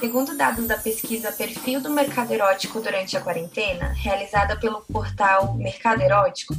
Segundo 0.00 0.36
dados 0.36 0.64
da 0.68 0.76
pesquisa 0.76 1.32
Perfil 1.32 1.80
do 1.80 1.90
Mercado 1.90 2.32
Erótico 2.32 2.80
durante 2.80 3.16
a 3.16 3.20
quarentena, 3.20 3.92
realizada 3.96 4.56
pelo 4.56 4.80
portal 4.82 5.54
Mercado 5.54 6.00
Erótico, 6.00 6.54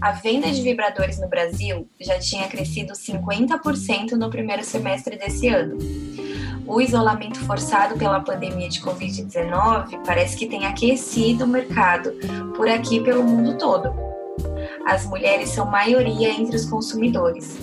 a 0.00 0.12
venda 0.12 0.48
de 0.52 0.62
vibradores 0.62 1.18
no 1.18 1.28
Brasil 1.28 1.88
já 2.00 2.16
tinha 2.20 2.46
crescido 2.46 2.92
50% 2.92 4.12
no 4.12 4.30
primeiro 4.30 4.64
semestre 4.64 5.18
desse 5.18 5.48
ano. 5.48 5.78
O 6.64 6.80
isolamento 6.80 7.40
forçado 7.40 7.96
pela 7.96 8.20
pandemia 8.20 8.68
de 8.68 8.80
Covid-19 8.80 10.04
parece 10.06 10.36
que 10.36 10.46
tem 10.46 10.64
aquecido 10.64 11.44
o 11.44 11.48
mercado 11.48 12.12
por 12.56 12.68
aqui 12.68 13.00
pelo 13.00 13.24
mundo 13.24 13.58
todo. 13.58 13.92
As 14.86 15.04
mulheres 15.06 15.48
são 15.48 15.66
maioria 15.66 16.30
entre 16.30 16.54
os 16.54 16.64
consumidores 16.64 17.58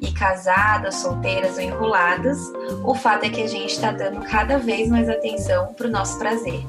e 0.00 0.12
casadas, 0.12 0.96
solteiras 0.96 1.56
ou 1.56 1.62
enroladas, 1.62 2.38
o 2.84 2.94
fato 2.94 3.24
é 3.24 3.30
que 3.30 3.42
a 3.42 3.46
gente 3.46 3.72
está 3.72 3.92
dando 3.92 4.20
cada 4.26 4.58
vez 4.58 4.88
mais 4.88 5.08
atenção 5.08 5.72
para 5.74 5.86
o 5.86 5.90
nosso 5.90 6.18
prazer. 6.18 6.64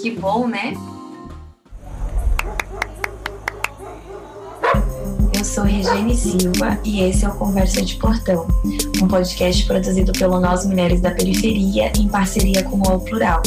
Que 0.00 0.10
bom, 0.10 0.46
né? 0.46 0.74
Eu 5.32 5.44
sou 5.44 5.64
Regiane 5.64 6.14
Silva 6.14 6.78
e 6.84 7.00
esse 7.02 7.24
é 7.24 7.28
o 7.28 7.34
Conversa 7.34 7.80
de 7.80 7.96
Portão, 7.96 8.46
um 9.02 9.08
podcast 9.08 9.64
produzido 9.64 10.12
pelo 10.12 10.38
Nós 10.38 10.66
Mulheres 10.66 11.00
da 11.00 11.12
Periferia 11.12 11.90
em 11.98 12.08
parceria 12.08 12.62
com 12.62 12.76
o 12.76 12.82
UOL 12.86 13.00
Plural, 13.00 13.42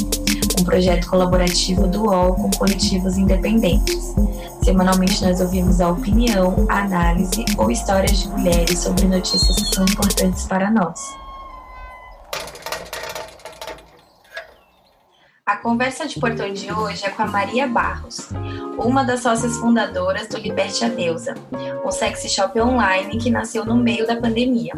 um 0.59 0.63
projeto 0.63 1.07
colaborativo 1.07 1.87
do 1.87 2.03
UOL 2.03 2.35
com 2.35 2.51
coletivos 2.51 3.17
independentes. 3.17 4.13
Semanalmente 4.63 5.23
nós 5.23 5.41
ouvimos 5.41 5.81
a 5.81 5.89
opinião, 5.89 6.65
a 6.69 6.83
análise 6.83 7.43
ou 7.57 7.69
histórias 7.69 8.19
de 8.19 8.29
mulheres 8.29 8.79
sobre 8.79 9.05
notícias 9.05 9.55
que 9.55 9.75
são 9.75 9.85
importantes 9.85 10.45
para 10.45 10.71
nós. 10.71 11.22
A 15.45 15.57
conversa 15.57 16.07
de 16.07 16.17
portão 16.21 16.53
de 16.53 16.71
hoje 16.71 17.05
é 17.05 17.09
com 17.09 17.21
a 17.21 17.27
Maria 17.27 17.67
Barros, 17.67 18.29
uma 18.77 19.03
das 19.03 19.23
sócias 19.23 19.57
fundadoras 19.57 20.29
do 20.29 20.37
Liberte 20.37 20.85
a 20.85 20.87
Deusa, 20.87 21.35
um 21.83 21.91
sexy 21.91 22.29
shop 22.29 22.57
online 22.61 23.17
que 23.17 23.29
nasceu 23.29 23.65
no 23.65 23.75
meio 23.75 24.07
da 24.07 24.15
pandemia. 24.15 24.71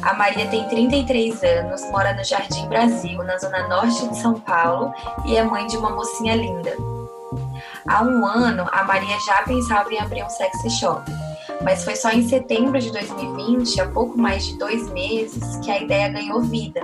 A 0.00 0.14
Maria 0.14 0.46
tem 0.46 0.68
33 0.68 1.42
anos, 1.42 1.82
mora 1.90 2.14
no 2.14 2.22
Jardim 2.22 2.68
Brasil, 2.68 3.24
na 3.24 3.38
zona 3.38 3.66
norte 3.66 4.08
de 4.08 4.16
São 4.18 4.38
Paulo, 4.38 4.94
e 5.26 5.36
é 5.36 5.42
mãe 5.42 5.66
de 5.66 5.76
uma 5.76 5.90
mocinha 5.90 6.36
linda. 6.36 6.76
Há 7.88 8.04
um 8.04 8.24
ano, 8.24 8.68
a 8.70 8.84
Maria 8.84 9.18
já 9.26 9.42
pensava 9.42 9.92
em 9.92 9.98
abrir 9.98 10.22
um 10.22 10.30
sexy 10.30 10.70
shop, 10.78 11.10
mas 11.64 11.82
foi 11.82 11.96
só 11.96 12.10
em 12.12 12.28
setembro 12.28 12.78
de 12.78 12.92
2020, 12.92 13.80
há 13.80 13.88
pouco 13.88 14.16
mais 14.16 14.46
de 14.46 14.56
dois 14.58 14.88
meses, 14.92 15.56
que 15.56 15.72
a 15.72 15.80
ideia 15.80 16.08
ganhou 16.08 16.40
vida. 16.40 16.82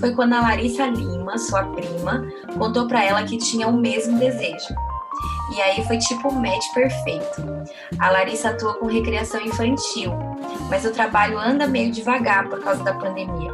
Foi 0.00 0.14
quando 0.14 0.34
a 0.34 0.40
Larissa 0.40 0.86
Lima, 0.86 1.38
sua 1.38 1.64
prima, 1.64 2.26
contou 2.58 2.86
para 2.86 3.04
ela 3.04 3.22
que 3.24 3.38
tinha 3.38 3.68
o 3.68 3.76
mesmo 3.76 4.18
desejo. 4.18 4.74
E 5.54 5.62
aí 5.62 5.84
foi 5.86 5.98
tipo 5.98 6.28
o 6.28 6.34
match 6.34 6.64
perfeito. 6.74 7.42
A 7.98 8.10
Larissa 8.10 8.50
atua 8.50 8.74
com 8.74 8.86
recreação 8.86 9.40
infantil, 9.40 10.12
mas 10.68 10.84
o 10.84 10.90
trabalho 10.90 11.38
anda 11.38 11.66
meio 11.66 11.92
devagar 11.92 12.48
por 12.48 12.60
causa 12.60 12.82
da 12.82 12.94
pandemia. 12.94 13.52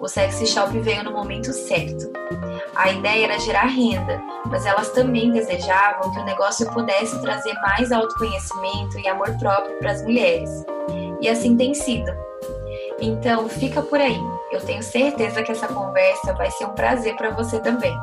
O 0.00 0.08
sexy 0.08 0.46
shop 0.46 0.78
veio 0.78 1.02
no 1.02 1.12
momento 1.12 1.52
certo. 1.52 2.10
A 2.74 2.90
ideia 2.92 3.24
era 3.24 3.38
gerar 3.40 3.66
renda, 3.66 4.22
mas 4.46 4.64
elas 4.64 4.90
também 4.90 5.32
desejavam 5.32 6.12
que 6.12 6.20
o 6.20 6.24
negócio 6.24 6.70
pudesse 6.72 7.20
trazer 7.20 7.52
mais 7.54 7.90
autoconhecimento 7.90 8.98
e 8.98 9.08
amor 9.08 9.36
próprio 9.38 9.76
para 9.78 9.90
as 9.90 10.02
mulheres. 10.02 10.64
E 11.20 11.28
assim 11.28 11.56
tem 11.56 11.74
sido. 11.74 12.10
Então, 13.00 13.48
fica 13.48 13.82
por 13.82 14.00
aí. 14.00 14.20
Eu 14.50 14.64
tenho 14.64 14.82
certeza 14.82 15.42
que 15.42 15.52
essa 15.52 15.68
conversa 15.68 16.32
vai 16.32 16.50
ser 16.50 16.64
um 16.64 16.74
prazer 16.74 17.14
para 17.16 17.30
você 17.30 17.60
também. 17.60 17.94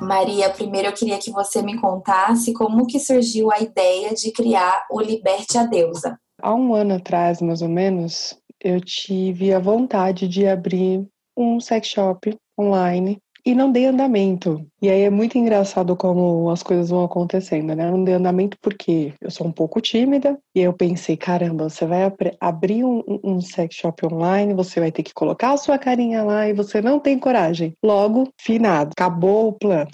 Maria, 0.00 0.48
primeiro 0.48 0.88
eu 0.88 0.92
queria 0.94 1.18
que 1.18 1.30
você 1.30 1.60
me 1.60 1.78
contasse 1.78 2.54
como 2.54 2.86
que 2.86 2.98
surgiu 2.98 3.52
a 3.52 3.60
ideia 3.60 4.14
de 4.14 4.32
criar 4.32 4.86
o 4.90 4.98
Liberte 4.98 5.58
a 5.58 5.64
Deusa. 5.64 6.18
Há 6.40 6.54
um 6.54 6.74
ano 6.74 6.94
atrás, 6.94 7.42
mais 7.42 7.60
ou 7.60 7.68
menos, 7.68 8.34
eu 8.58 8.80
tive 8.80 9.52
a 9.52 9.58
vontade 9.58 10.26
de 10.26 10.46
abrir 10.46 11.06
um 11.36 11.60
sex 11.60 11.88
shop 11.88 12.34
online 12.58 13.20
e 13.44 13.54
não 13.54 13.72
dei 13.72 13.86
andamento. 13.86 14.66
E 14.80 14.88
aí 14.88 15.02
é 15.02 15.10
muito 15.10 15.36
engraçado 15.38 15.96
como 15.96 16.50
as 16.50 16.62
coisas 16.62 16.90
vão 16.90 17.04
acontecendo, 17.04 17.74
né? 17.74 17.86
Eu 17.86 17.92
não 17.92 18.04
dei 18.04 18.14
andamento 18.14 18.56
porque 18.60 19.12
eu 19.20 19.30
sou 19.30 19.46
um 19.46 19.52
pouco 19.52 19.80
tímida 19.80 20.38
e 20.54 20.60
eu 20.60 20.72
pensei, 20.72 21.16
caramba, 21.16 21.68
você 21.68 21.86
vai 21.86 22.12
abrir 22.40 22.84
um, 22.84 23.02
um 23.22 23.40
sex 23.40 23.74
shop 23.76 24.06
online, 24.06 24.54
você 24.54 24.80
vai 24.80 24.92
ter 24.92 25.02
que 25.02 25.14
colocar 25.14 25.52
a 25.52 25.56
sua 25.56 25.78
carinha 25.78 26.22
lá 26.22 26.48
e 26.48 26.52
você 26.52 26.80
não 26.80 26.98
tem 26.98 27.18
coragem. 27.18 27.74
Logo, 27.82 28.28
finado, 28.40 28.90
acabou 28.96 29.48
o 29.48 29.52
plano. 29.52 29.90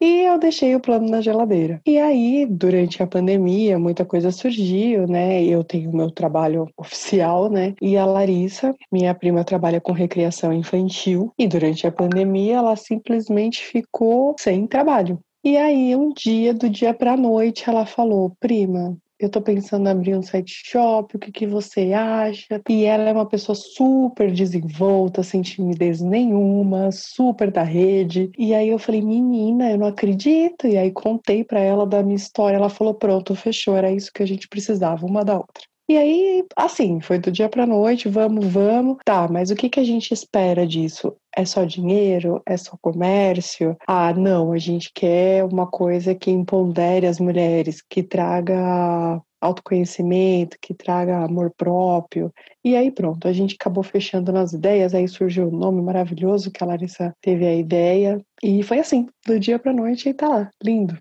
E 0.00 0.22
eu 0.22 0.38
deixei 0.38 0.74
o 0.74 0.80
plano 0.80 1.08
na 1.08 1.20
geladeira. 1.20 1.80
E 1.86 1.98
aí, 1.98 2.46
durante 2.46 3.02
a 3.02 3.06
pandemia, 3.06 3.78
muita 3.78 4.04
coisa 4.04 4.30
surgiu, 4.30 5.06
né? 5.06 5.42
Eu 5.42 5.64
tenho 5.64 5.92
meu 5.92 6.10
trabalho 6.10 6.68
oficial, 6.76 7.48
né? 7.50 7.74
E 7.80 7.96
a 7.96 8.04
Larissa, 8.04 8.74
minha 8.92 9.14
prima, 9.14 9.44
trabalha 9.44 9.80
com 9.80 9.92
recreação 9.92 10.52
infantil. 10.52 11.32
E 11.38 11.48
durante 11.48 11.86
a 11.86 11.92
pandemia, 11.92 12.56
ela 12.56 12.76
simplesmente 12.76 13.64
ficou 13.64 14.34
sem 14.38 14.66
trabalho. 14.66 15.18
E 15.42 15.56
aí, 15.56 15.94
um 15.94 16.12
dia, 16.12 16.52
do 16.52 16.68
dia 16.68 16.92
para 16.92 17.16
noite, 17.16 17.68
ela 17.68 17.86
falou: 17.86 18.36
prima, 18.40 18.96
eu 19.18 19.30
tô 19.30 19.40
pensando 19.40 19.86
em 19.86 19.90
abrir 19.90 20.14
um 20.14 20.22
site 20.22 20.62
shop, 20.66 21.16
o 21.16 21.18
que, 21.18 21.32
que 21.32 21.46
você 21.46 21.92
acha? 21.92 22.60
E 22.68 22.84
ela 22.84 23.08
é 23.08 23.12
uma 23.12 23.26
pessoa 23.26 23.54
super 23.54 24.30
desenvolta, 24.30 25.22
sem 25.22 25.42
timidez 25.42 26.00
nenhuma, 26.00 26.90
super 26.92 27.50
da 27.50 27.62
rede. 27.62 28.30
E 28.38 28.54
aí 28.54 28.68
eu 28.68 28.78
falei, 28.78 29.02
menina, 29.02 29.70
eu 29.70 29.78
não 29.78 29.86
acredito. 29.86 30.66
E 30.66 30.76
aí 30.76 30.92
contei 30.92 31.44
para 31.44 31.60
ela 31.60 31.86
da 31.86 32.02
minha 32.02 32.16
história. 32.16 32.56
Ela 32.56 32.68
falou, 32.68 32.94
pronto, 32.94 33.34
fechou, 33.34 33.76
era 33.76 33.90
isso 33.90 34.12
que 34.12 34.22
a 34.22 34.26
gente 34.26 34.48
precisava, 34.48 35.06
uma 35.06 35.24
da 35.24 35.36
outra. 35.36 35.64
E 35.88 35.96
aí, 35.96 36.44
assim, 36.56 37.00
foi 37.00 37.16
do 37.18 37.30
dia 37.30 37.48
para 37.48 37.64
noite, 37.64 38.08
vamos, 38.08 38.44
vamos. 38.46 38.96
Tá, 39.04 39.28
mas 39.28 39.50
o 39.52 39.54
que, 39.54 39.68
que 39.68 39.78
a 39.78 39.84
gente 39.84 40.12
espera 40.12 40.66
disso? 40.66 41.16
É 41.36 41.44
só 41.44 41.64
dinheiro? 41.64 42.42
É 42.44 42.56
só 42.56 42.76
comércio? 42.82 43.76
Ah, 43.86 44.12
não, 44.12 44.52
a 44.52 44.58
gente 44.58 44.90
quer 44.92 45.44
uma 45.44 45.66
coisa 45.66 46.12
que 46.12 46.28
empodere 46.30 47.06
as 47.06 47.20
mulheres, 47.20 47.82
que 47.88 48.02
traga 48.02 49.22
autoconhecimento, 49.40 50.56
que 50.60 50.74
traga 50.74 51.24
amor 51.24 51.52
próprio. 51.56 52.32
E 52.64 52.74
aí 52.74 52.90
pronto, 52.90 53.28
a 53.28 53.32
gente 53.32 53.54
acabou 53.54 53.84
fechando 53.84 54.32
nas 54.32 54.52
ideias, 54.52 54.92
aí 54.94 55.06
surgiu 55.06 55.48
o 55.48 55.56
nome 55.56 55.80
maravilhoso 55.82 56.50
que 56.50 56.64
a 56.64 56.66
Larissa 56.66 57.14
teve 57.20 57.46
a 57.46 57.54
ideia 57.54 58.20
e 58.42 58.62
foi 58.62 58.80
assim, 58.80 59.06
do 59.24 59.38
dia 59.38 59.58
para 59.58 59.72
noite 59.72 60.08
e 60.08 60.14
tá 60.14 60.28
lá, 60.28 60.50
lindo. 60.62 60.98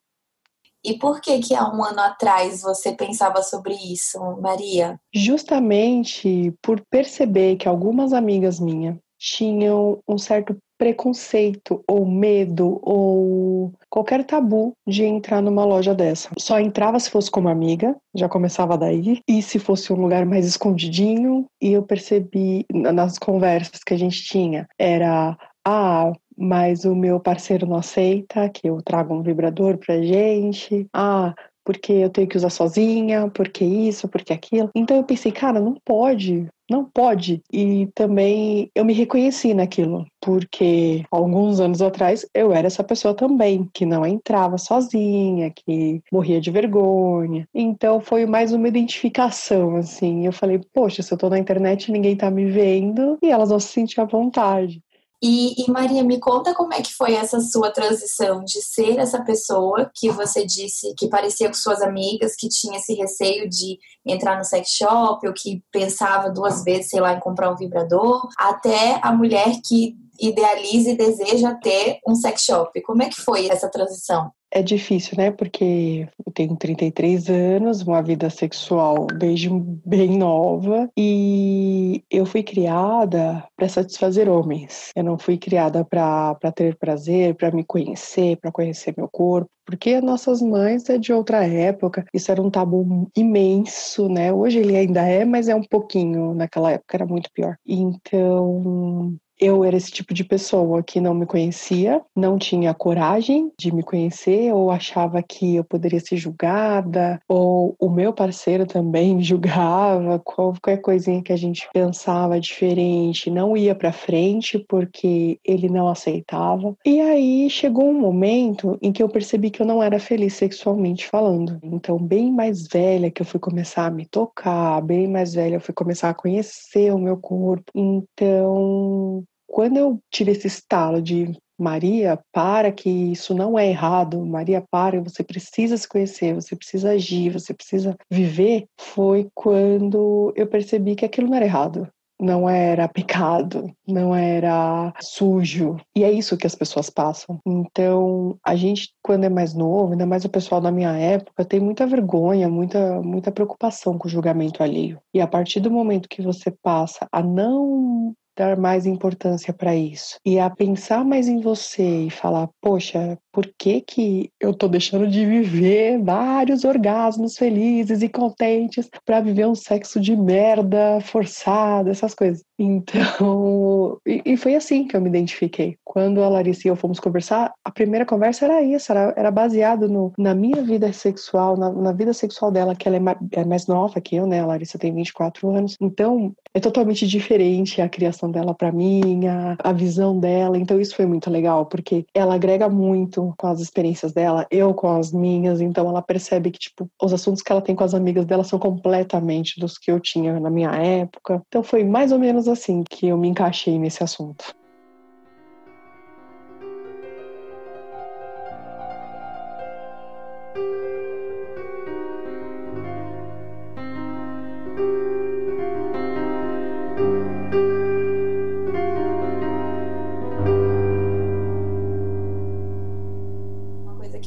E 0.86 1.00
por 1.00 1.20
que 1.20 1.40
que 1.40 1.56
há 1.56 1.68
um 1.68 1.84
ano 1.84 2.00
atrás 2.00 2.62
você 2.62 2.92
pensava 2.92 3.42
sobre 3.42 3.74
isso, 3.74 4.20
Maria? 4.40 5.00
Justamente 5.14 6.54
por 6.62 6.80
perceber 6.90 7.56
que 7.56 7.68
algumas 7.68 8.14
amigas 8.14 8.60
minhas 8.60 8.96
tinham 9.18 9.98
um 10.08 10.18
certo 10.18 10.56
preconceito 10.78 11.82
ou 11.88 12.06
medo 12.06 12.80
ou 12.82 13.74
qualquer 13.90 14.26
tabu 14.26 14.74
de 14.86 15.04
entrar 15.04 15.42
numa 15.42 15.66
loja 15.66 15.96
dessa. 15.96 16.30
Só 16.38 16.60
entrava 16.60 17.00
se 17.00 17.10
fosse 17.10 17.32
como 17.32 17.48
amiga, 17.48 17.96
já 18.14 18.28
começava 18.28 18.78
daí, 18.78 19.20
e 19.28 19.42
se 19.42 19.58
fosse 19.58 19.92
um 19.94 19.96
lugar 19.96 20.26
mais 20.26 20.46
escondidinho, 20.46 21.46
e 21.62 21.72
eu 21.72 21.84
percebi 21.84 22.66
nas 22.72 23.18
conversas 23.18 23.80
que 23.86 23.94
a 23.94 23.98
gente 23.98 24.22
tinha, 24.24 24.68
era 24.78 25.38
ah, 25.66 26.12
mas 26.38 26.86
o 26.86 26.96
meu 26.96 27.20
parceiro 27.20 27.66
não 27.66 27.78
aceita 27.78 28.50
que 28.50 28.68
eu 28.68 28.82
traga 28.82 29.14
um 29.14 29.22
vibrador 29.22 29.78
pra 29.78 30.02
gente. 30.02 30.88
Ah, 30.94 31.34
porque 31.66 31.92
eu 31.92 32.10
tenho 32.12 32.28
que 32.28 32.38
usar 32.38 32.52
sozinha, 32.52 33.30
porque 33.34 33.66
isso, 33.66 34.08
porque 34.08 34.32
aquilo. 34.32 34.70
Então 34.76 34.96
eu 34.98 35.04
pensei, 35.04 35.32
cara, 35.32 35.60
não 35.60 35.76
pode, 35.84 36.48
não 36.70 36.86
pode. 36.86 37.42
E 37.52 37.88
também 37.96 38.70
eu 38.76 38.86
me 38.86 38.94
reconheci 38.94 39.54
naquilo, 39.54 40.06
porque 40.22 41.04
alguns 41.12 41.60
anos 41.60 41.82
atrás 41.82 42.26
eu 42.34 42.54
era 42.54 42.68
essa 42.68 42.84
pessoa 42.84 43.16
também, 43.16 43.68
que 43.74 43.86
não 43.86 44.06
entrava 44.06 44.58
sozinha, 44.60 45.52
que 45.52 46.02
morria 46.12 46.40
de 46.40 46.52
vergonha. 46.52 47.48
Então 47.54 48.00
foi 48.00 48.26
mais 48.28 48.54
uma 48.54 48.68
identificação, 48.68 49.76
assim. 49.76 50.26
Eu 50.26 50.32
falei, 50.34 50.60
poxa, 50.72 51.02
se 51.02 51.12
eu 51.12 51.18
tô 51.18 51.30
na 51.30 51.40
internet 51.40 51.92
ninguém 51.92 52.16
tá 52.16 52.30
me 52.30 52.46
vendo 52.46 53.18
e 53.24 53.30
elas 53.32 53.50
vão 53.50 53.60
se 53.60 53.70
sentir 53.70 54.00
à 54.02 54.06
vontade. 54.06 54.82
E, 55.28 55.56
e, 55.58 55.72
Maria, 55.72 56.04
me 56.04 56.20
conta 56.20 56.54
como 56.54 56.72
é 56.72 56.84
que 56.84 56.94
foi 56.94 57.16
essa 57.16 57.40
sua 57.40 57.72
transição 57.72 58.44
de 58.44 58.62
ser 58.62 59.00
essa 59.00 59.24
pessoa 59.24 59.90
que 59.92 60.08
você 60.12 60.46
disse 60.46 60.94
que 60.96 61.08
parecia 61.08 61.48
com 61.48 61.56
suas 61.56 61.82
amigas, 61.82 62.36
que 62.36 62.48
tinha 62.48 62.78
esse 62.78 62.94
receio 62.94 63.50
de 63.50 63.80
entrar 64.06 64.38
no 64.38 64.44
sex 64.44 64.70
shop 64.70 65.26
ou 65.26 65.34
que 65.34 65.64
pensava 65.72 66.30
duas 66.30 66.64
vezes, 66.64 66.92
sei 66.92 67.02
lá, 67.02 67.14
em 67.14 67.20
comprar 67.20 67.50
um 67.50 67.56
vibrador, 67.56 68.30
até 68.38 69.00
a 69.02 69.12
mulher 69.12 69.60
que 69.66 69.96
idealiza 70.20 70.92
e 70.92 70.96
deseja 70.96 71.56
ter 71.56 71.98
um 72.08 72.14
sex 72.14 72.44
shop. 72.44 72.80
Como 72.84 73.02
é 73.02 73.10
que 73.10 73.20
foi 73.20 73.48
essa 73.48 73.68
transição? 73.68 74.32
É 74.56 74.64
difícil, 74.64 75.18
né? 75.18 75.32
Porque 75.32 76.08
eu 76.26 76.32
tenho 76.32 76.56
33 76.56 77.30
anos, 77.30 77.82
uma 77.82 78.02
vida 78.02 78.30
sexual 78.30 79.06
desde 79.08 79.50
bem 79.50 80.18
nova 80.18 80.90
e 80.98 82.02
eu 82.10 82.26
fui 82.26 82.42
criada 82.42 83.46
para 83.58 83.68
satisfazer 83.68 84.30
homens. 84.30 84.92
Eu 84.96 85.04
não 85.04 85.18
fui 85.18 85.38
criada 85.38 85.84
para 85.84 86.38
ter 86.56 86.78
prazer, 86.78 87.36
para 87.36 87.52
me 87.52 87.66
conhecer, 87.66 88.38
para 88.38 88.52
conhecer 88.52 88.94
meu 88.98 89.10
corpo, 89.10 89.50
porque 89.66 90.00
nossas 90.00 90.42
mães 90.42 90.90
é 90.90 90.98
de 90.98 91.12
outra 91.12 91.46
época, 91.46 92.06
isso 92.14 92.32
era 92.32 92.42
um 92.42 92.50
tabu 92.50 93.10
imenso, 93.16 94.08
né? 94.08 94.32
Hoje 94.32 94.60
ele 94.60 94.78
ainda 94.78 95.02
é, 95.02 95.26
mas 95.26 95.50
é 95.50 95.56
um 95.56 95.64
pouquinho, 95.64 96.34
naquela 96.34 96.72
época 96.72 96.96
era 96.96 97.06
muito 97.06 97.30
pior. 97.34 97.58
Então, 97.66 99.18
eu 99.40 99.64
era 99.64 99.76
esse 99.76 99.92
tipo 99.92 100.14
de 100.14 100.24
pessoa 100.24 100.82
que 100.82 101.00
não 101.00 101.14
me 101.14 101.26
conhecia, 101.26 102.02
não 102.16 102.38
tinha 102.38 102.74
coragem 102.74 103.52
de 103.60 103.74
me 103.74 103.84
conhecer, 103.84 104.54
ou 104.54 104.72
achava 104.72 105.22
que 105.22 105.56
eu 105.56 105.64
poderia 105.64 106.00
ser 106.00 106.18
julgada, 106.18 107.20
ou 107.28 107.76
o 107.80 107.90
meu 107.90 108.14
parceiro 108.14 108.66
também 108.66 109.22
julgava, 109.24 110.20
qualquer 110.20 110.78
coisinha 110.78 111.22
que 111.22 111.34
a 111.34 111.38
gente 111.38 111.68
pensava 111.74 112.40
diferente 112.40 113.30
não 113.30 113.56
ia 113.58 113.76
para 113.76 113.92
frente 113.92 114.60
porque 114.60 115.40
ele 115.44 115.70
não 115.70 115.88
aceitava. 115.88 116.76
E 116.86 117.00
aí 117.02 117.50
chegou 117.50 117.90
um 117.90 118.00
momento 118.00 118.78
em 118.82 118.92
que 118.92 119.04
eu 119.04 119.10
percebi 119.10 119.50
que 119.50 119.62
eu 119.62 119.66
não 119.66 119.82
era 119.82 120.00
feliz 120.00 120.34
sexualmente 120.34 121.08
falando. 121.08 121.60
Então, 121.64 121.98
bem 121.98 122.32
mais 122.32 122.68
velha 122.68 123.12
que 123.12 123.22
eu 123.22 123.26
fui 123.26 123.40
começar 123.40 123.86
a 123.88 123.92
me 123.92 124.06
tocar, 124.06 124.82
bem 124.82 125.08
mais 125.08 125.34
velha 125.34 125.56
eu 125.56 125.62
fui 125.62 125.74
começar 125.74 126.10
a 126.10 126.14
conhecer 126.14 126.94
o 126.94 127.00
meu 127.00 127.18
corpo. 127.18 127.72
Então, 127.74 129.25
quando 129.56 129.78
eu 129.78 130.00
tive 130.12 130.32
esse 130.32 130.48
estalo 130.48 131.02
de 131.02 131.32
Maria, 131.58 132.20
para 132.34 132.74
que 132.74 132.90
isso 132.90 133.34
não 133.34 133.58
é 133.58 133.70
errado, 133.70 134.20
Maria, 134.26 134.62
para, 134.70 135.00
você 135.00 135.24
precisa 135.24 135.78
se 135.78 135.88
conhecer, 135.88 136.36
você 136.36 136.58
precisa 136.58 136.92
agir, 136.92 137.32
você 137.32 137.54
precisa 137.54 137.96
viver, 138.12 138.66
foi 138.78 139.30
quando 139.34 140.34
eu 140.36 140.46
percebi 140.46 140.94
que 140.94 141.06
aquilo 141.06 141.30
não 141.30 141.38
era 141.38 141.46
errado. 141.46 141.88
Não 142.20 142.50
era 142.50 142.88
pecado, 142.90 143.72
não 143.88 144.14
era 144.14 144.94
sujo. 145.02 145.78
E 145.96 146.04
é 146.04 146.12
isso 146.12 146.38
que 146.38 146.48
as 146.48 146.56
pessoas 146.56 146.90
passam. 146.90 147.40
Então, 147.46 148.38
a 148.44 148.56
gente, 148.58 148.90
quando 149.02 149.24
é 149.24 149.30
mais 149.30 149.54
novo, 149.54 149.94
ainda 149.94 150.06
mais 150.06 150.26
o 150.26 150.30
pessoal 150.30 150.60
da 150.60 150.72
minha 150.72 150.98
época, 150.98 151.46
tem 151.46 151.62
muita 151.62 151.88
vergonha, 151.88 152.50
muita, 152.50 153.02
muita 153.02 153.32
preocupação 153.32 153.98
com 153.98 154.08
o 154.08 154.12
julgamento 154.12 154.64
alheio. 154.64 155.00
E 155.14 155.22
a 155.22 155.28
partir 155.28 155.62
do 155.62 155.72
momento 155.72 156.10
que 156.10 156.22
você 156.22 156.52
passa 156.52 157.08
a 157.12 157.22
não 157.22 158.14
dar 158.36 158.58
mais 158.58 158.86
importância 158.86 159.54
para 159.54 159.76
isso. 159.76 160.18
E 160.26 160.40
a 160.40 160.50
pensar 160.50 161.04
mais 161.06 161.28
em 161.28 161.40
você 161.40 162.06
e 162.08 162.10
falar, 162.10 162.50
poxa, 162.62 163.18
por 163.36 163.52
que 163.58 163.82
que 163.82 164.32
eu 164.40 164.54
tô 164.54 164.66
deixando 164.70 165.06
de 165.10 165.26
viver 165.26 166.02
vários 166.02 166.64
orgasmos 166.64 167.38
felizes 167.38 168.02
e 168.02 168.08
contentes 168.08 168.90
para 169.04 169.20
viver 169.20 169.46
um 169.46 169.54
sexo 169.54 170.00
de 170.00 170.16
merda 170.16 171.02
forçado, 171.02 171.90
essas 171.90 172.16
coisas. 172.16 172.46
Então, 172.58 173.98
e, 174.08 174.22
e, 174.26 174.38
foi 174.38 174.56
assim 174.56 174.88
que 174.88 174.96
eu 174.96 175.02
me 175.02 175.10
identifiquei. 175.10 175.78
Quando 175.84 176.24
a 176.24 176.30
Larissa 176.30 176.66
e 176.66 176.72
eu 176.72 176.78
fomos 176.78 176.98
conversar, 176.98 177.52
a 177.66 177.72
primeira 177.72 178.06
conversa 178.06 178.46
era 178.46 178.62
isso, 178.62 178.90
era, 178.90 179.14
era 179.18 179.30
baseado 179.30 179.90
no, 179.90 180.14
na 180.18 180.34
minha 180.34 180.64
vida 180.64 180.94
sexual, 180.94 181.58
na, 181.58 181.70
na 181.74 181.92
vida 181.92 182.14
sexual 182.14 182.50
dela, 182.52 182.74
que 182.74 182.88
ela 182.88 182.96
é 182.96 183.02
mais, 183.02 183.18
é 183.34 183.44
mais 183.44 183.68
nova 183.68 184.00
que 184.00 184.16
eu, 184.16 184.26
né? 184.26 184.40
A 184.40 184.46
Larissa 184.46 184.80
tem 184.80 184.94
24 184.94 185.50
anos. 185.50 185.76
Então, 185.82 186.34
é 186.54 186.60
totalmente 186.62 187.06
diferente 187.06 187.82
a 187.82 187.90
criação 187.90 188.32
dela 188.32 188.54
para 188.54 188.72
mim, 188.72 189.28
a, 189.28 189.58
a 189.60 189.74
visão 189.74 190.18
dela. 190.18 190.58
Então, 190.58 190.80
isso 190.80 190.96
foi 190.96 191.06
muito 191.06 191.30
legal, 191.30 191.66
porque 191.66 192.06
ela 192.14 192.36
agrega 192.36 192.70
muito 192.70 193.25
com 193.38 193.48
as 193.48 193.60
experiências 193.60 194.12
dela, 194.12 194.46
eu 194.52 194.74
com 194.74 194.90
as 194.90 195.12
minhas. 195.12 195.62
Então, 195.62 195.88
ela 195.88 196.02
percebe 196.02 196.52
que, 196.52 196.60
tipo, 196.60 196.90
os 197.02 197.14
assuntos 197.14 197.42
que 197.42 197.52
ela 197.52 197.62
tem 197.62 197.76
com 197.76 197.84
as 197.84 197.94
amigas 197.94 198.26
dela 198.26 198.44
são 198.44 198.60
completamente 198.60 199.60
dos 199.60 199.78
que 199.78 199.92
eu 199.92 200.00
tinha 200.00 200.40
na 200.40 200.50
minha 200.50 200.72
época. 200.72 201.42
Então, 201.48 201.64
foi 201.64 201.84
mais 201.84 202.12
ou 202.12 202.20
menos 202.20 202.48
assim 202.48 202.84
que 202.84 203.08
eu 203.08 203.18
me 203.18 203.28
encaixei 203.28 203.78
nesse 203.80 204.04
assunto. 204.04 204.54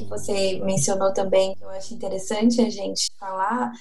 Você 0.05 0.61
mencionou 0.65 1.13
também, 1.13 1.55
que 1.55 1.65
eu 1.65 1.71
acho 1.71 1.95
interessante 1.95 2.61
a 2.61 2.71
gente 2.71 3.11
falar, 3.19 3.73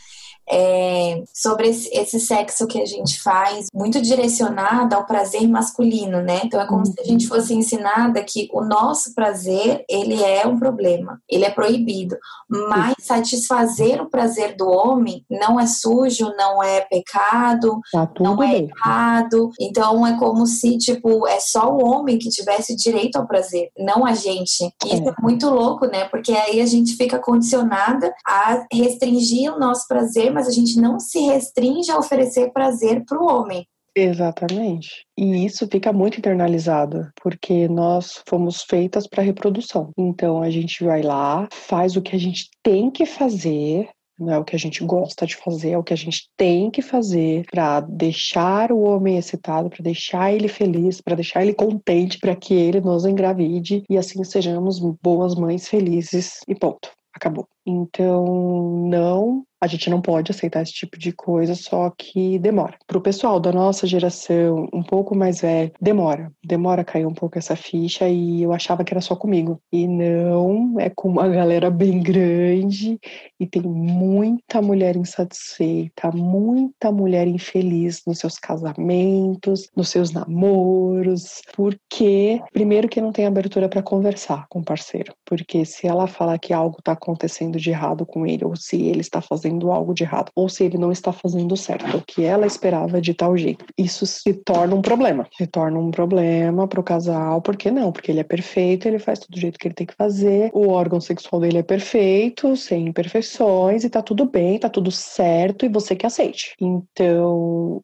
é, 0.50 1.24
sobre 1.34 1.68
esse, 1.68 1.90
esse, 1.94 2.20
sexo 2.20 2.68
que 2.68 2.82
a 2.82 2.86
gente 2.86 3.22
faz, 3.22 3.68
muito 3.74 4.02
direcionado 4.02 4.96
ao 4.96 5.06
prazer 5.06 5.48
masculino, 5.48 6.22
né? 6.22 6.42
Então 6.46 6.60
é 6.62 6.66
como 6.66 6.80
uhum. 6.80 6.86
se 6.86 7.02
a 7.02 7.04
gente 7.04 7.26
uhum. 7.26 7.36
fosse 7.36 7.54
ensinada 7.54 8.24
que 8.24 8.48
o 8.54 8.62
nosso 8.64 9.14
prazer, 9.14 9.84
ele 9.90 10.22
é 10.24 10.48
um 10.48 10.58
problema, 10.58 11.22
ele 11.30 11.44
é 11.44 11.50
proibido, 11.50 12.18
mas 12.50 12.96
satisfazer 13.02 14.02
o 14.02 14.10
prazer 14.10 14.56
do 14.56 14.68
homem 14.70 15.26
não 15.30 15.60
é 15.60 15.68
sujo, 15.68 16.34
não 16.38 16.64
é 16.64 16.82
pecado, 16.82 17.80
tá 17.92 18.10
não 18.20 18.42
é 18.42 18.48
bem. 18.48 18.70
errado. 18.70 19.52
Então 19.60 20.08
é 20.08 20.18
como 20.18 20.48
se, 20.48 20.78
tipo, 20.78 21.28
é 21.28 21.40
só 21.40 21.70
o 21.70 21.84
homem 21.84 22.18
que 22.18 22.30
tivesse 22.30 22.76
direito 22.76 23.18
ao 23.18 23.28
prazer, 23.28 23.70
não 23.78 24.06
a 24.06 24.14
gente. 24.14 24.64
E 24.86 24.94
isso 24.94 25.04
é. 25.04 25.10
é 25.10 25.14
muito 25.22 25.50
louco, 25.50 25.86
né? 25.88 25.97
Porque 26.06 26.32
aí 26.32 26.62
a 26.62 26.66
gente 26.66 26.96
fica 26.96 27.20
condicionada 27.20 28.14
a 28.26 28.66
restringir 28.72 29.54
o 29.54 29.60
nosso 29.60 29.88
prazer 29.88 30.28
mas 30.32 30.48
a 30.48 30.52
gente 30.52 30.80
não 30.80 31.00
se 31.00 31.20
restringe 31.20 31.92
a 31.92 31.98
oferecer 31.98 32.52
prazer 32.52 33.04
para 33.06 33.20
o 33.20 33.26
homem. 33.26 33.68
Exatamente. 33.96 35.08
E 35.18 35.44
isso 35.44 35.68
fica 35.68 35.92
muito 35.92 36.20
internalizado, 36.20 37.10
porque 37.20 37.68
nós 37.68 38.22
fomos 38.30 38.62
feitas 38.62 39.08
para 39.08 39.24
reprodução. 39.24 39.90
Então 39.98 40.44
a 40.44 40.52
gente 40.52 40.84
vai 40.84 41.02
lá, 41.02 41.48
faz 41.52 41.96
o 41.96 42.02
que 42.02 42.16
a 42.16 42.20
gente 42.20 42.48
tem 42.62 42.92
que 42.92 43.08
fazer, 43.08 43.90
não 44.18 44.34
é 44.34 44.38
o 44.38 44.44
que 44.44 44.56
a 44.56 44.60
gente 44.60 44.84
gosta 44.84 45.26
de 45.26 45.36
fazer, 45.36 45.72
é 45.72 45.78
o 45.78 45.84
que 45.84 45.94
a 45.94 45.98
gente 45.98 46.30
tem 46.36 46.72
que 46.72 46.82
fazer 46.82 47.46
para 47.52 47.82
deixar 47.82 48.72
o 48.72 48.82
homem 48.82 49.18
excitado, 49.18 49.70
para 49.70 49.84
deixar 49.84 50.34
ele 50.34 50.48
feliz, 50.48 51.02
para 51.02 51.16
deixar 51.16 51.44
ele 51.44 51.54
contente, 51.54 52.20
para 52.20 52.36
que 52.36 52.54
ele 52.54 52.82
nos 52.82 53.06
engravide 53.06 53.84
e 53.90 53.98
assim 53.98 54.24
sejamos 54.24 54.80
boas 55.02 55.36
mães 55.36 55.68
felizes 55.68 56.40
e 56.48 56.56
ponto. 56.56 56.92
Acabou. 57.14 57.48
Então, 57.68 58.88
não 58.88 59.46
a 59.60 59.68
gente 59.68 59.90
não 59.90 60.02
pode 60.02 60.32
aceitar 60.32 60.62
esse 60.62 60.74
tipo 60.74 60.98
de 60.98 61.12
coisa, 61.12 61.56
só 61.56 61.92
que 61.98 62.38
demora. 62.40 62.78
Para 62.86 62.98
o 62.98 63.02
pessoal 63.02 63.40
da 63.40 63.52
nossa 63.52 63.88
geração, 63.88 64.70
um 64.72 64.84
pouco 64.84 65.16
mais 65.16 65.42
velho, 65.42 65.72
demora. 65.82 66.32
Demora 66.46 66.84
cair 66.84 67.06
um 67.06 67.14
pouco 67.14 67.38
essa 67.38 67.56
ficha 67.56 68.08
e 68.08 68.44
eu 68.44 68.54
achava 68.54 68.84
que 68.84 68.94
era 68.94 69.02
só 69.02 69.16
comigo. 69.16 69.60
E 69.72 69.88
não, 69.88 70.80
é 70.80 70.90
com 70.90 71.10
uma 71.10 71.28
galera 71.30 71.70
bem 71.72 72.02
grande 72.02 73.00
e 73.40 73.48
tem 73.48 73.64
muita 73.64 74.62
mulher 74.62 74.96
insatisfeita, 74.96 76.12
muita 76.12 76.92
mulher 76.92 77.28
infeliz 77.28 78.04
nos 78.06 78.20
seus 78.20 78.38
casamentos, 78.38 79.70
nos 79.76 79.90
seus 79.90 80.12
namoros, 80.12 81.42
porque, 81.56 82.42
primeiro, 82.54 82.88
que 82.88 83.02
não 83.02 83.12
tem 83.12 83.26
abertura 83.26 83.68
para 83.68 83.82
conversar 83.82 84.46
com 84.50 84.60
o 84.60 84.64
parceiro. 84.64 85.14
Porque 85.26 85.66
se 85.66 85.88
ela 85.88 86.06
falar 86.06 86.38
que 86.38 86.54
algo 86.54 86.78
está 86.78 86.92
acontecendo 86.92 87.57
de 87.58 87.70
errado 87.70 88.06
com 88.06 88.26
ele, 88.26 88.46
ou 88.46 88.56
se 88.56 88.82
ele 88.84 89.02
está 89.02 89.22
fazendo 89.22 89.72
algo 89.72 89.94
de 89.94 90.04
errado, 90.04 90.32
ou 90.36 90.50
se 90.50 90.64
ele 90.64 90.78
não 90.78 90.92
está 90.92 91.12
fazendo 91.12 91.56
certo, 91.56 91.98
o 91.98 92.02
que 92.06 92.24
ela 92.24 92.46
esperava 92.46 93.00
de 93.00 93.14
tal 93.14 93.38
jeito. 93.38 93.66
Isso 93.78 94.06
se 94.06 94.34
torna 94.34 94.76
um 94.76 94.82
problema. 94.82 95.28
Se 95.38 95.48
torna 95.48 95.80
um 95.80 95.92
problema 95.92 96.68
para 96.68 96.80
o 96.80 96.84
casal, 96.84 97.42
por 97.42 97.56
que 97.56 97.72
não? 97.72 97.92
Porque 97.92 98.12
ele 98.12 98.20
é 98.20 98.24
perfeito, 98.24 98.88
ele 98.88 99.00
faz 99.00 99.20
tudo 99.20 99.38
do 99.38 99.40
jeito 99.40 99.60
que 99.60 99.68
ele 99.68 99.76
tem 99.76 99.88
que 99.88 99.96
fazer, 99.96 100.50
o 100.54 100.70
órgão 100.70 101.00
sexual 101.00 101.42
dele 101.42 101.60
é 101.60 101.64
perfeito, 101.64 102.56
sem 102.56 102.88
imperfeições, 102.88 103.84
e 103.84 103.90
tá 103.90 104.02
tudo 104.02 104.26
bem, 104.26 104.60
tá 104.60 104.70
tudo 104.70 104.92
certo, 104.92 105.66
e 105.66 105.70
você 105.70 105.96
que 105.96 106.06
aceite. 106.06 106.54
Então, 106.60 107.82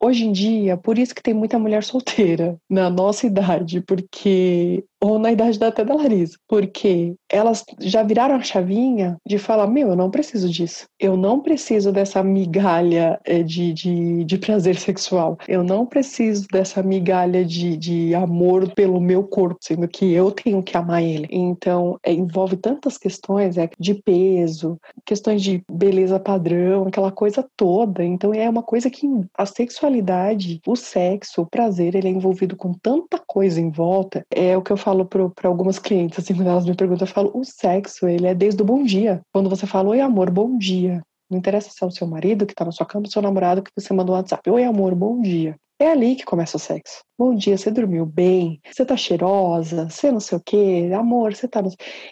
hoje 0.00 0.24
em 0.24 0.32
dia, 0.32 0.76
por 0.76 0.98
isso 0.98 1.14
que 1.14 1.22
tem 1.22 1.34
muita 1.34 1.58
mulher 1.58 1.84
solteira 1.84 2.56
na 2.68 2.88
nossa 2.88 3.26
idade, 3.26 3.80
porque 3.80 4.84
ou 5.02 5.18
na 5.18 5.32
idade 5.32 5.58
da 5.58 5.66
até 5.66 5.84
da 5.84 5.94
Larissa, 5.94 6.38
porque 6.46 7.14
elas 7.28 7.64
já 7.80 8.04
viraram 8.04 8.36
a 8.36 8.40
chavinha 8.40 9.16
de 9.26 9.36
falar: 9.36 9.66
meu, 9.66 9.88
eu 9.88 9.96
não 9.96 10.10
preciso 10.10 10.48
disso, 10.48 10.86
eu 10.98 11.16
não 11.16 11.40
preciso 11.40 11.90
dessa 11.90 12.22
migalha 12.22 13.18
eh, 13.24 13.42
de, 13.42 13.72
de, 13.72 14.24
de 14.24 14.38
prazer 14.38 14.76
sexual, 14.76 15.36
eu 15.48 15.64
não 15.64 15.84
preciso 15.84 16.46
dessa 16.52 16.82
migalha 16.82 17.44
de, 17.44 17.76
de 17.76 18.14
amor 18.14 18.72
pelo 18.74 19.00
meu 19.00 19.24
corpo, 19.24 19.58
sendo 19.60 19.88
que 19.88 20.12
eu 20.12 20.30
tenho 20.30 20.62
que 20.62 20.76
amar 20.76 21.02
ele. 21.02 21.26
Então, 21.30 21.98
é, 22.04 22.12
envolve 22.12 22.56
tantas 22.56 22.96
questões 22.96 23.58
é, 23.58 23.68
de 23.78 23.94
peso, 23.94 24.78
questões 25.04 25.42
de 25.42 25.64
beleza 25.70 26.20
padrão, 26.20 26.86
aquela 26.86 27.10
coisa 27.10 27.44
toda. 27.56 28.04
Então, 28.04 28.32
é 28.32 28.48
uma 28.48 28.62
coisa 28.62 28.88
que 28.88 29.08
a 29.36 29.46
sexualidade, 29.46 30.60
o 30.64 30.76
sexo, 30.76 31.42
o 31.42 31.46
prazer, 31.46 31.96
ele 31.96 32.06
é 32.06 32.10
envolvido 32.10 32.54
com 32.56 32.72
tanta 32.72 33.18
coisa 33.26 33.60
em 33.60 33.70
volta. 33.70 34.24
É 34.30 34.56
o 34.56 34.62
que 34.62 34.70
eu 34.70 34.76
falo 34.76 34.91
falo 34.92 35.30
para 35.30 35.48
algumas 35.48 35.78
clientes, 35.78 36.18
assim, 36.18 36.34
quando 36.34 36.48
elas 36.48 36.66
me 36.66 36.74
perguntam, 36.74 37.06
eu 37.06 37.12
falo, 37.12 37.30
o 37.34 37.44
sexo, 37.44 38.06
ele 38.06 38.26
é 38.26 38.34
desde 38.34 38.60
o 38.62 38.64
bom 38.64 38.84
dia. 38.84 39.22
Quando 39.32 39.48
você 39.48 39.66
fala, 39.66 39.90
oi 39.90 40.00
amor, 40.00 40.30
bom 40.30 40.58
dia. 40.58 41.02
Não 41.30 41.38
interessa 41.38 41.70
se 41.70 41.82
é 41.82 41.86
o 41.86 41.90
seu 41.90 42.06
marido 42.06 42.44
que 42.44 42.54
tá 42.54 42.64
na 42.64 42.72
sua 42.72 42.84
cama, 42.84 43.06
o 43.06 43.10
seu 43.10 43.22
namorado 43.22 43.62
que 43.62 43.70
você 43.74 43.92
mandou 43.94 44.14
um 44.14 44.18
WhatsApp. 44.18 44.50
Oi 44.50 44.64
amor, 44.64 44.94
bom 44.94 45.22
dia. 45.22 45.56
É 45.82 45.88
ali 45.88 46.14
que 46.14 46.24
começa 46.24 46.56
o 46.56 46.60
sexo. 46.60 47.02
Bom 47.18 47.34
dia, 47.34 47.58
você 47.58 47.70
dormiu 47.70 48.06
bem? 48.06 48.60
Você 48.70 48.84
tá 48.84 48.96
cheirosa? 48.96 49.88
Você 49.88 50.10
não 50.10 50.18
sei 50.18 50.38
o 50.38 50.42
quê? 50.44 50.90
Amor, 50.96 51.34
você 51.34 51.46
tá. 51.46 51.62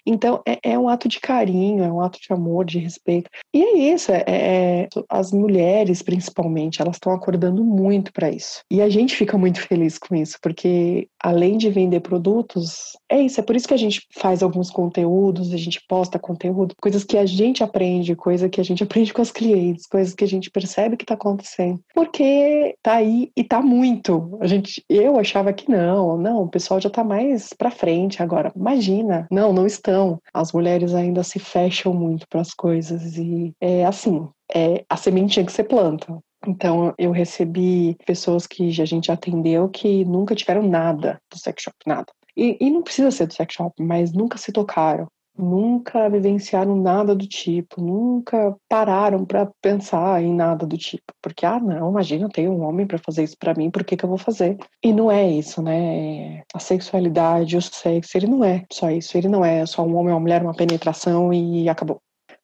Então, 0.05 0.43
é, 0.47 0.73
é, 0.73 0.79
um 0.79 0.89
ato 0.89 1.09
de 1.09 1.19
carinho, 1.19 1.83
é 1.83 1.91
um 1.91 2.01
ato 2.01 2.19
de 2.21 2.33
amor, 2.33 2.65
de 2.65 2.79
respeito. 2.79 3.31
E 3.55 3.63
é 3.63 3.95
isso, 3.95 4.13
é, 4.13 4.25
é 4.27 4.89
as 5.09 5.33
mulheres, 5.33 6.03
principalmente, 6.03 6.83
elas 6.83 6.97
estão 6.97 7.13
acordando 7.13 7.65
muito 7.65 8.13
para 8.13 8.31
isso. 8.31 8.61
E 8.71 8.83
a 8.83 8.89
gente 8.89 9.17
fica 9.17 9.39
muito 9.39 9.61
feliz 9.61 9.99
com 9.99 10.15
isso, 10.15 10.37
porque 10.43 11.09
além 11.21 11.57
de 11.57 11.71
vender 11.71 12.01
produtos, 12.01 12.97
é 13.09 13.21
isso. 13.21 13.41
É 13.41 13.43
por 13.43 13.57
isso 13.57 13.67
que 13.67 13.75
a 13.75 13.79
gente 13.79 14.07
faz 14.17 14.43
alguns 14.43 14.71
conteúdos, 14.71 15.53
a 15.53 15.57
gente 15.57 15.81
posta 15.89 16.19
conteúdo, 16.19 16.75
coisas 16.81 17.05
que 17.05 17.17
a 17.17 17.27
gente 17.27 17.65
aprende, 17.65 18.15
coisa 18.15 18.49
que 18.49 18.61
a 18.61 18.65
gente 18.65 18.83
aprende 18.85 19.13
com 19.13 19.23
as 19.23 19.33
clientes, 19.33 19.87
coisas 19.87 20.15
que 20.15 20.25
a 20.25 20.29
gente 20.29 20.51
percebe 20.51 20.97
que 20.97 21.07
tá 21.07 21.15
acontecendo. 21.15 21.81
Porque 21.95 22.77
tá 22.83 22.95
aí 22.95 23.31
e 23.37 23.43
tá 23.43 23.60
muito. 23.63 24.39
A 24.41 24.47
gente 24.47 24.85
eu 24.89 25.19
achava 25.19 25.53
que 25.53 25.71
não, 25.71 26.17
não, 26.17 26.43
o 26.43 26.49
pessoal 26.49 26.81
já 26.81 26.89
está 26.89 27.05
mais 27.05 27.53
para 27.53 27.71
frente 27.71 28.23
agora. 28.23 28.53
Imagina, 28.55 29.27
não, 29.31 29.53
não 29.53 29.67
estão. 29.67 30.21
As 30.33 30.53
mulheres 30.53 30.95
ainda 30.95 31.23
se 31.23 31.39
fecham 31.39 31.93
muito 31.95 32.27
para 32.29 32.41
as 32.41 32.55
coisas 32.55 33.17
e 33.17 33.53
é 33.61 33.85
assim, 33.85 34.29
é 34.55 34.85
a 34.89 34.97
sementinha 34.97 35.45
que 35.45 35.53
você 35.53 35.65
planta. 35.65 36.19
Então, 36.47 36.95
eu 36.97 37.11
recebi 37.11 37.97
pessoas 38.07 38.47
que 38.47 38.69
a 38.81 38.87
gente 38.87 39.13
atendeu 39.13 39.69
que 39.69 40.05
nunca 40.07 40.35
tiveram 40.35 40.63
nada 40.63 41.21
do 41.31 41.39
sex 41.39 41.63
shop, 41.63 41.77
nada. 41.87 42.07
E, 42.37 42.57
e 42.59 42.71
não 42.71 42.83
precisa 42.83 43.11
ser 43.11 43.27
do 43.27 43.35
sex 43.35 43.55
shop, 43.55 43.83
mas 43.83 44.13
nunca 44.13 44.39
se 44.39 44.51
tocaram 44.51 45.07
nunca 45.37 46.09
vivenciaram 46.09 46.77
nada 46.77 47.15
do 47.15 47.27
tipo, 47.27 47.81
nunca 47.81 48.57
pararam 48.69 49.25
para 49.25 49.51
pensar 49.61 50.23
em 50.23 50.35
nada 50.35 50.67
do 50.67 50.77
tipo, 50.77 51.13
porque 51.23 51.47
ah, 51.47 51.59
não, 51.59 51.91
imagina, 51.91 52.27
eu 52.27 52.31
tenho 52.31 52.53
um 52.53 52.63
homem 52.63 52.87
para 52.87 52.99
fazer 52.99 53.25
isso 53.25 53.37
para 53.39 53.55
mim, 53.55 53.71
por 53.71 53.85
que 53.85 53.97
que 53.97 54.05
eu 54.05 54.09
vou 54.09 54.19
fazer? 54.19 54.59
E 54.83 54.93
não 54.93 55.11
é 55.11 55.29
isso, 55.31 55.63
né? 55.63 56.43
A 56.55 56.59
sexualidade, 56.59 57.57
o 57.57 57.63
sexo, 57.63 58.17
ele 58.17 58.27
não 58.27 58.45
é 58.45 58.65
só 58.73 58.91
isso, 58.91 59.17
ele 59.17 59.29
não 59.29 59.45
é 59.45 59.65
só 59.67 59.83
um 59.83 59.97
homem, 59.97 60.13
uma 60.13 60.21
mulher, 60.21 60.43
uma 60.43 60.55
penetração 60.55 61.33
e 61.33 61.69
acabou. 61.69 62.01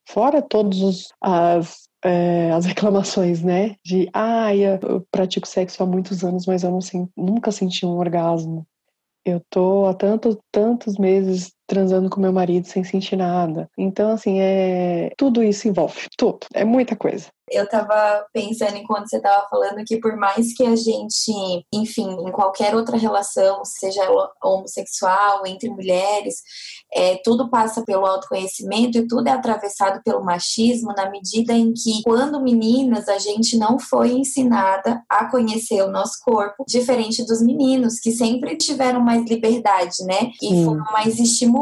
Fora 0.09 0.41
todos 0.41 1.09
as 1.21 1.87
é, 2.05 2.53
as 2.53 2.65
reclamações, 2.67 3.43
né? 3.43 3.77
De, 3.85 4.09
ah, 4.13 4.55
eu 4.55 5.07
pratico 5.11 5.47
sexo 5.47 5.83
há 5.83 5.87
muitos 5.87 6.25
anos, 6.25 6.47
mas 6.47 6.63
eu 6.63 6.71
não, 6.71 6.79
nunca 7.17 7.51
senti 7.51 7.85
um 7.85 7.99
orgasmo. 7.99 8.67
Eu 9.25 9.43
tô 9.51 9.87
há 9.87 9.95
tantos, 9.95 10.37
tantos 10.53 10.97
meses 10.99 11.53
transando 11.67 12.09
com 12.09 12.21
meu 12.21 12.33
marido 12.33 12.67
sem 12.67 12.85
sentir 12.85 13.17
nada. 13.17 13.69
Então, 13.77 14.13
assim, 14.13 14.41
é 14.41 15.11
tudo 15.17 15.43
isso 15.43 15.69
envolve, 15.69 16.07
tudo. 16.17 16.41
É 16.55 16.65
muita 16.65 16.95
coisa. 16.97 17.27
Eu 17.49 17.69
tava 17.69 18.27
pensando 18.33 18.77
enquanto 18.77 19.09
você 19.09 19.21
tava 19.21 19.47
falando 19.49 19.85
que 19.85 19.99
por 19.99 20.17
mais 20.17 20.53
que 20.53 20.65
a 20.67 20.75
gente, 20.75 21.31
enfim, 21.73 22.11
em 22.27 22.33
qualquer 22.33 22.75
outra 22.75 22.97
relação, 22.97 23.65
seja 23.65 24.03
homossexual, 24.43 25.47
entre 25.47 25.71
mulheres, 25.71 26.43
é, 26.93 27.21
tudo 27.23 27.49
passa 27.49 27.85
pelo 27.85 28.05
autoconhecimento 28.05 28.99
e 28.99 29.07
tudo 29.07 29.29
é 29.29 29.31
atravessado 29.31 30.03
pelo 30.05 30.25
machismo 30.25 30.93
na 30.97 31.09
medida 31.09 31.53
em 31.53 31.73
que, 31.73 32.03
quando 32.03 32.43
meninas, 32.43 33.09
a 33.09 33.19
gente 33.19 33.57
não 33.57 33.79
foi 33.79 34.11
ensinada 34.11 35.01
a 35.09 35.31
conhecer 35.31 35.83
o 35.83 35.91
nosso 35.91 36.19
corpo, 36.25 36.65
diferente 36.67 37.25
dos 37.25 37.41
meninos, 37.41 38.01
que 38.01 38.11
sempre 38.11 38.57
tiveram 38.57 39.01
mais 39.01 39.25
liberdade, 39.25 40.05
né? 40.05 40.33
E 40.43 40.49
Sim. 40.49 40.65
foram 40.65 40.85
mais 40.91 41.21
estimulados 41.21 41.56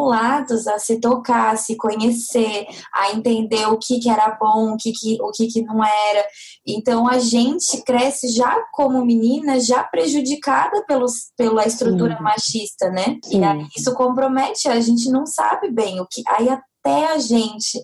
a 0.67 0.79
se 0.79 0.99
tocar, 0.99 1.53
a 1.53 1.57
se 1.57 1.77
conhecer, 1.77 2.67
a 2.93 3.13
entender 3.13 3.67
o 3.67 3.77
que, 3.77 3.99
que 3.99 4.09
era 4.09 4.37
bom, 4.41 4.73
o 4.73 4.77
que, 4.77 4.93
que, 4.93 5.19
o 5.21 5.31
que, 5.31 5.47
que 5.47 5.63
não 5.63 5.75
não 5.75 5.85
era. 5.85 6.27
Então 6.67 7.09
a 7.09 7.19
gente 7.19 7.83
cresce 7.83 8.29
já 8.29 8.57
como 8.73 9.05
menina, 9.05 9.61
já 9.61 9.83
prejudicada 9.83 10.85
pelos, 10.87 11.33
pela 11.37 11.67
estrutura 11.67 12.17
Sim. 12.17 12.23
machista, 12.23 12.91
né? 12.91 13.19
Sim. 13.25 13.41
E 13.41 13.45
aí 13.45 13.67
isso 13.77 13.93
compromete, 13.95 14.69
a 14.69 14.81
gente 14.81 15.11
não 15.11 15.27
sabe 15.27 15.71
bem 15.71 16.01
o 16.01 16.07
que. 16.07 16.23
Aí 16.29 16.49
até 16.49 17.13
a 17.13 17.19
gente 17.19 17.79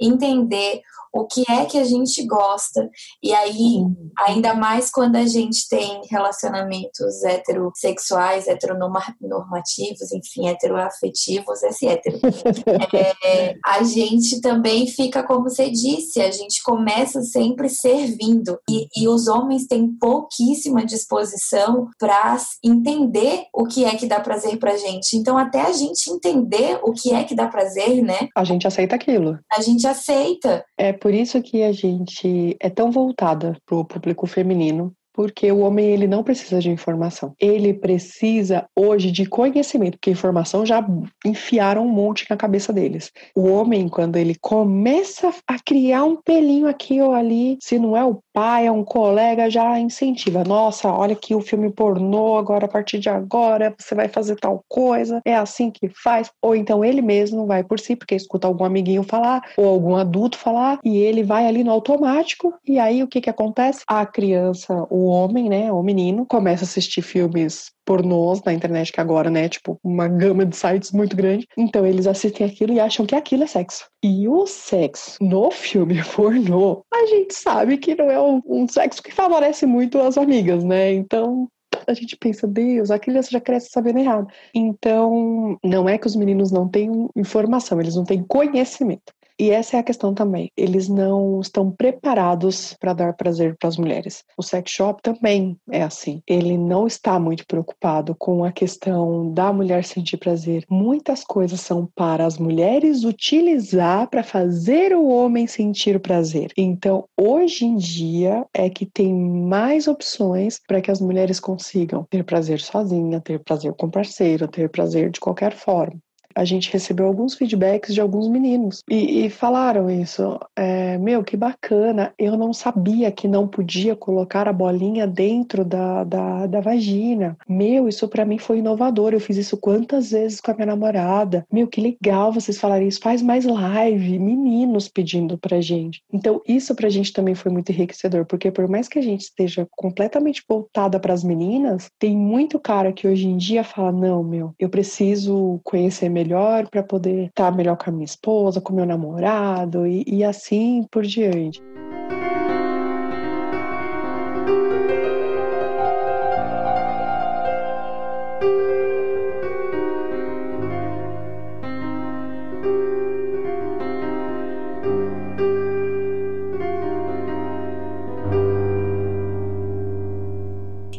entender 0.00 0.80
o 1.14 1.26
que 1.26 1.44
é 1.48 1.64
que 1.64 1.78
a 1.78 1.84
gente 1.84 2.26
gosta. 2.26 2.90
E 3.22 3.32
aí, 3.32 3.84
ainda 4.18 4.54
mais 4.54 4.90
quando 4.90 5.16
a 5.16 5.26
gente 5.26 5.68
tem 5.68 6.02
relacionamentos 6.10 7.22
heterossexuais, 7.22 8.48
heteronormativos, 8.48 10.12
enfim, 10.12 10.48
heteroafetivos, 10.48 11.62
esse 11.62 11.86
hétero. 11.86 12.18
é, 13.24 13.54
a 13.64 13.82
gente 13.84 14.40
também 14.40 14.88
fica, 14.88 15.22
como 15.22 15.44
você 15.44 15.70
disse, 15.70 16.20
a 16.20 16.30
gente 16.32 16.62
começa 16.62 17.22
sempre 17.22 17.68
servindo. 17.68 18.58
E, 18.68 18.88
e 18.96 19.08
os 19.08 19.28
homens 19.28 19.66
têm 19.66 19.96
pouquíssima 19.96 20.84
disposição 20.84 21.88
para 21.98 22.36
entender 22.62 23.44
o 23.54 23.66
que 23.66 23.84
é 23.84 23.94
que 23.94 24.06
dá 24.06 24.18
prazer 24.18 24.58
pra 24.58 24.76
gente. 24.76 25.16
Então, 25.16 25.38
até 25.38 25.60
a 25.60 25.72
gente 25.72 26.10
entender 26.10 26.80
o 26.82 26.92
que 26.92 27.12
é 27.12 27.22
que 27.22 27.36
dá 27.36 27.46
prazer, 27.46 28.02
né? 28.02 28.28
A 28.34 28.42
gente 28.42 28.66
aceita 28.66 28.96
aquilo. 28.96 29.38
A 29.52 29.60
gente 29.60 29.86
aceita. 29.86 30.64
É 30.76 30.92
por 31.04 31.12
isso 31.12 31.42
que 31.42 31.62
a 31.62 31.70
gente 31.70 32.56
é 32.58 32.70
tão 32.70 32.90
voltada 32.90 33.60
para 33.66 33.76
o 33.76 33.84
público 33.84 34.26
feminino, 34.26 34.96
porque 35.14 35.50
o 35.50 35.60
homem 35.60 35.86
ele 35.86 36.08
não 36.08 36.24
precisa 36.24 36.58
de 36.58 36.68
informação. 36.68 37.32
Ele 37.40 37.72
precisa 37.72 38.66
hoje 38.76 39.10
de 39.10 39.24
conhecimento, 39.26 39.92
porque 39.92 40.10
informação 40.10 40.66
já 40.66 40.84
enfiaram 41.24 41.86
um 41.86 41.90
monte 41.90 42.26
na 42.28 42.36
cabeça 42.36 42.72
deles. 42.72 43.12
O 43.34 43.48
homem, 43.48 43.88
quando 43.88 44.16
ele 44.16 44.34
começa 44.40 45.32
a 45.46 45.56
criar 45.64 46.04
um 46.04 46.16
pelinho 46.16 46.66
aqui 46.66 47.00
ou 47.00 47.14
ali, 47.14 47.56
se 47.62 47.78
não 47.78 47.96
é 47.96 48.04
o 48.04 48.18
pai, 48.32 48.66
é 48.66 48.72
um 48.72 48.84
colega, 48.84 49.48
já 49.48 49.78
incentiva. 49.78 50.42
Nossa, 50.42 50.92
olha 50.92 51.12
aqui 51.12 51.34
o 51.34 51.40
filme 51.40 51.70
pornô, 51.70 52.36
agora 52.36 52.66
a 52.66 52.68
partir 52.68 52.98
de 52.98 53.08
agora 53.08 53.72
você 53.78 53.94
vai 53.94 54.08
fazer 54.08 54.34
tal 54.36 54.64
coisa, 54.68 55.20
é 55.24 55.36
assim 55.36 55.70
que 55.70 55.88
faz. 55.88 56.30
Ou 56.42 56.56
então 56.56 56.84
ele 56.84 57.00
mesmo 57.00 57.46
vai 57.46 57.62
por 57.62 57.78
si, 57.78 57.94
porque 57.94 58.16
escuta 58.16 58.48
algum 58.48 58.64
amiguinho 58.64 59.04
falar, 59.04 59.42
ou 59.56 59.66
algum 59.66 59.94
adulto 59.94 60.36
falar, 60.36 60.80
e 60.84 60.98
ele 60.98 61.22
vai 61.22 61.46
ali 61.46 61.62
no 61.62 61.70
automático, 61.70 62.52
e 62.66 62.78
aí 62.78 63.02
o 63.02 63.08
que 63.08 63.20
que 63.20 63.30
acontece? 63.30 63.84
A 63.86 64.04
criança, 64.04 64.84
o 64.90 65.03
o 65.04 65.08
homem, 65.08 65.48
né, 65.48 65.70
o 65.70 65.82
menino, 65.82 66.24
começa 66.24 66.64
a 66.64 66.66
assistir 66.66 67.02
filmes 67.02 67.70
pornôs 67.84 68.42
na 68.42 68.54
internet, 68.54 68.90
que 68.90 69.00
agora, 69.00 69.30
né, 69.30 69.48
tipo, 69.48 69.78
uma 69.84 70.08
gama 70.08 70.46
de 70.46 70.56
sites 70.56 70.90
muito 70.92 71.14
grande. 71.14 71.46
Então 71.56 71.84
eles 71.84 72.06
assistem 72.06 72.46
aquilo 72.46 72.72
e 72.72 72.80
acham 72.80 73.04
que 73.04 73.14
aquilo 73.14 73.44
é 73.44 73.46
sexo. 73.46 73.86
E 74.02 74.26
o 74.26 74.46
sexo 74.46 75.18
no 75.20 75.50
filme 75.50 76.02
pornô, 76.16 76.82
a 76.92 77.06
gente 77.06 77.34
sabe 77.34 77.76
que 77.76 77.94
não 77.94 78.10
é 78.10 78.20
um, 78.20 78.40
um 78.46 78.66
sexo 78.66 79.02
que 79.02 79.12
favorece 79.12 79.66
muito 79.66 79.98
as 79.98 80.16
amigas, 80.16 80.64
né? 80.64 80.92
Então 80.92 81.48
a 81.86 81.94
gente 81.94 82.16
pensa, 82.16 82.46
Deus, 82.46 82.90
a 82.90 82.98
criança 82.98 83.30
já 83.30 83.40
cresce 83.40 83.68
sabendo 83.70 83.98
errado. 83.98 84.26
Então, 84.54 85.58
não 85.62 85.88
é 85.88 85.98
que 85.98 86.06
os 86.06 86.16
meninos 86.16 86.50
não 86.50 86.68
têm 86.68 87.08
informação, 87.16 87.80
eles 87.80 87.96
não 87.96 88.04
têm 88.04 88.22
conhecimento. 88.22 89.12
E 89.38 89.50
essa 89.50 89.76
é 89.76 89.80
a 89.80 89.84
questão 89.84 90.14
também. 90.14 90.50
Eles 90.56 90.88
não 90.88 91.40
estão 91.40 91.70
preparados 91.70 92.74
para 92.78 92.92
dar 92.92 93.14
prazer 93.14 93.56
para 93.58 93.68
as 93.68 93.76
mulheres. 93.76 94.22
O 94.38 94.42
sex 94.42 94.70
shop 94.70 95.02
também 95.02 95.58
é 95.70 95.82
assim. 95.82 96.22
Ele 96.26 96.56
não 96.56 96.86
está 96.86 97.18
muito 97.18 97.44
preocupado 97.46 98.14
com 98.14 98.44
a 98.44 98.52
questão 98.52 99.32
da 99.32 99.52
mulher 99.52 99.84
sentir 99.84 100.18
prazer. 100.18 100.64
Muitas 100.70 101.24
coisas 101.24 101.60
são 101.60 101.88
para 101.96 102.24
as 102.24 102.38
mulheres 102.38 103.02
utilizar 103.02 104.08
para 104.08 104.22
fazer 104.22 104.94
o 104.94 105.08
homem 105.08 105.48
sentir 105.48 105.98
prazer. 105.98 106.52
Então, 106.56 107.08
hoje 107.18 107.64
em 107.64 107.76
dia 107.76 108.46
é 108.54 108.70
que 108.70 108.86
tem 108.86 109.12
mais 109.12 109.88
opções 109.88 110.60
para 110.66 110.80
que 110.80 110.90
as 110.90 111.00
mulheres 111.00 111.40
consigam 111.40 112.06
ter 112.08 112.24
prazer 112.24 112.60
sozinha, 112.60 113.20
ter 113.20 113.42
prazer 113.42 113.74
com 113.74 113.90
parceiro, 113.90 114.46
ter 114.46 114.70
prazer 114.70 115.10
de 115.10 115.18
qualquer 115.18 115.54
forma 115.54 115.98
a 116.34 116.44
gente 116.44 116.72
recebeu 116.72 117.06
alguns 117.06 117.34
feedbacks 117.34 117.94
de 117.94 118.00
alguns 118.00 118.28
meninos 118.28 118.82
e, 118.88 119.26
e 119.26 119.30
falaram 119.30 119.90
isso. 119.90 120.38
É, 120.56 120.98
Meu, 120.98 121.22
que 121.22 121.36
bacana! 121.36 122.12
Eu 122.18 122.36
não 122.36 122.52
sabia 122.52 123.10
que 123.10 123.28
não 123.28 123.46
podia 123.46 123.94
colocar 123.94 124.48
a 124.48 124.52
bolinha 124.52 125.06
dentro 125.06 125.64
da, 125.64 126.04
da, 126.04 126.46
da 126.46 126.60
vagina. 126.60 127.36
Meu, 127.48 127.88
isso 127.88 128.08
para 128.08 128.24
mim 128.24 128.38
foi 128.38 128.58
inovador. 128.58 129.12
Eu 129.12 129.20
fiz 129.20 129.36
isso 129.36 129.56
quantas 129.56 130.10
vezes 130.10 130.40
com 130.40 130.50
a 130.50 130.54
minha 130.54 130.66
namorada. 130.66 131.46
Meu, 131.52 131.66
que 131.68 131.80
legal 131.80 132.32
vocês 132.32 132.58
falarem 132.58 132.88
isso. 132.88 133.00
Faz 133.00 133.22
mais 133.22 133.44
live. 133.44 134.18
Meninos 134.18 134.88
pedindo 134.88 135.38
pra 135.38 135.60
gente. 135.60 136.02
Então, 136.12 136.40
isso 136.46 136.74
pra 136.74 136.88
gente 136.88 137.12
também 137.12 137.34
foi 137.34 137.50
muito 137.52 137.70
enriquecedor, 137.70 138.24
porque 138.26 138.50
por 138.50 138.68
mais 138.68 138.88
que 138.88 138.98
a 138.98 139.02
gente 139.02 139.22
esteja 139.22 139.66
completamente 139.70 140.42
voltada 140.48 140.98
para 140.98 141.14
as 141.14 141.22
meninas, 141.22 141.88
tem 141.98 142.16
muito 142.16 142.58
cara 142.58 142.92
que 142.92 143.06
hoje 143.06 143.26
em 143.26 143.36
dia 143.36 143.62
fala: 143.62 143.92
Não, 143.92 144.22
meu, 144.22 144.54
eu 144.58 144.68
preciso 144.68 145.60
conhecer 145.62 146.08
melhor 146.08 146.23
melhor 146.24 146.68
para 146.68 146.82
poder 146.82 147.26
estar 147.26 147.50
tá 147.50 147.56
melhor 147.56 147.76
com 147.76 147.90
a 147.90 147.92
minha 147.92 148.04
esposa, 148.04 148.60
com 148.60 148.72
meu 148.72 148.86
namorado 148.86 149.86
e, 149.86 150.02
e 150.06 150.24
assim 150.24 150.86
por 150.90 151.02
diante. 151.02 151.60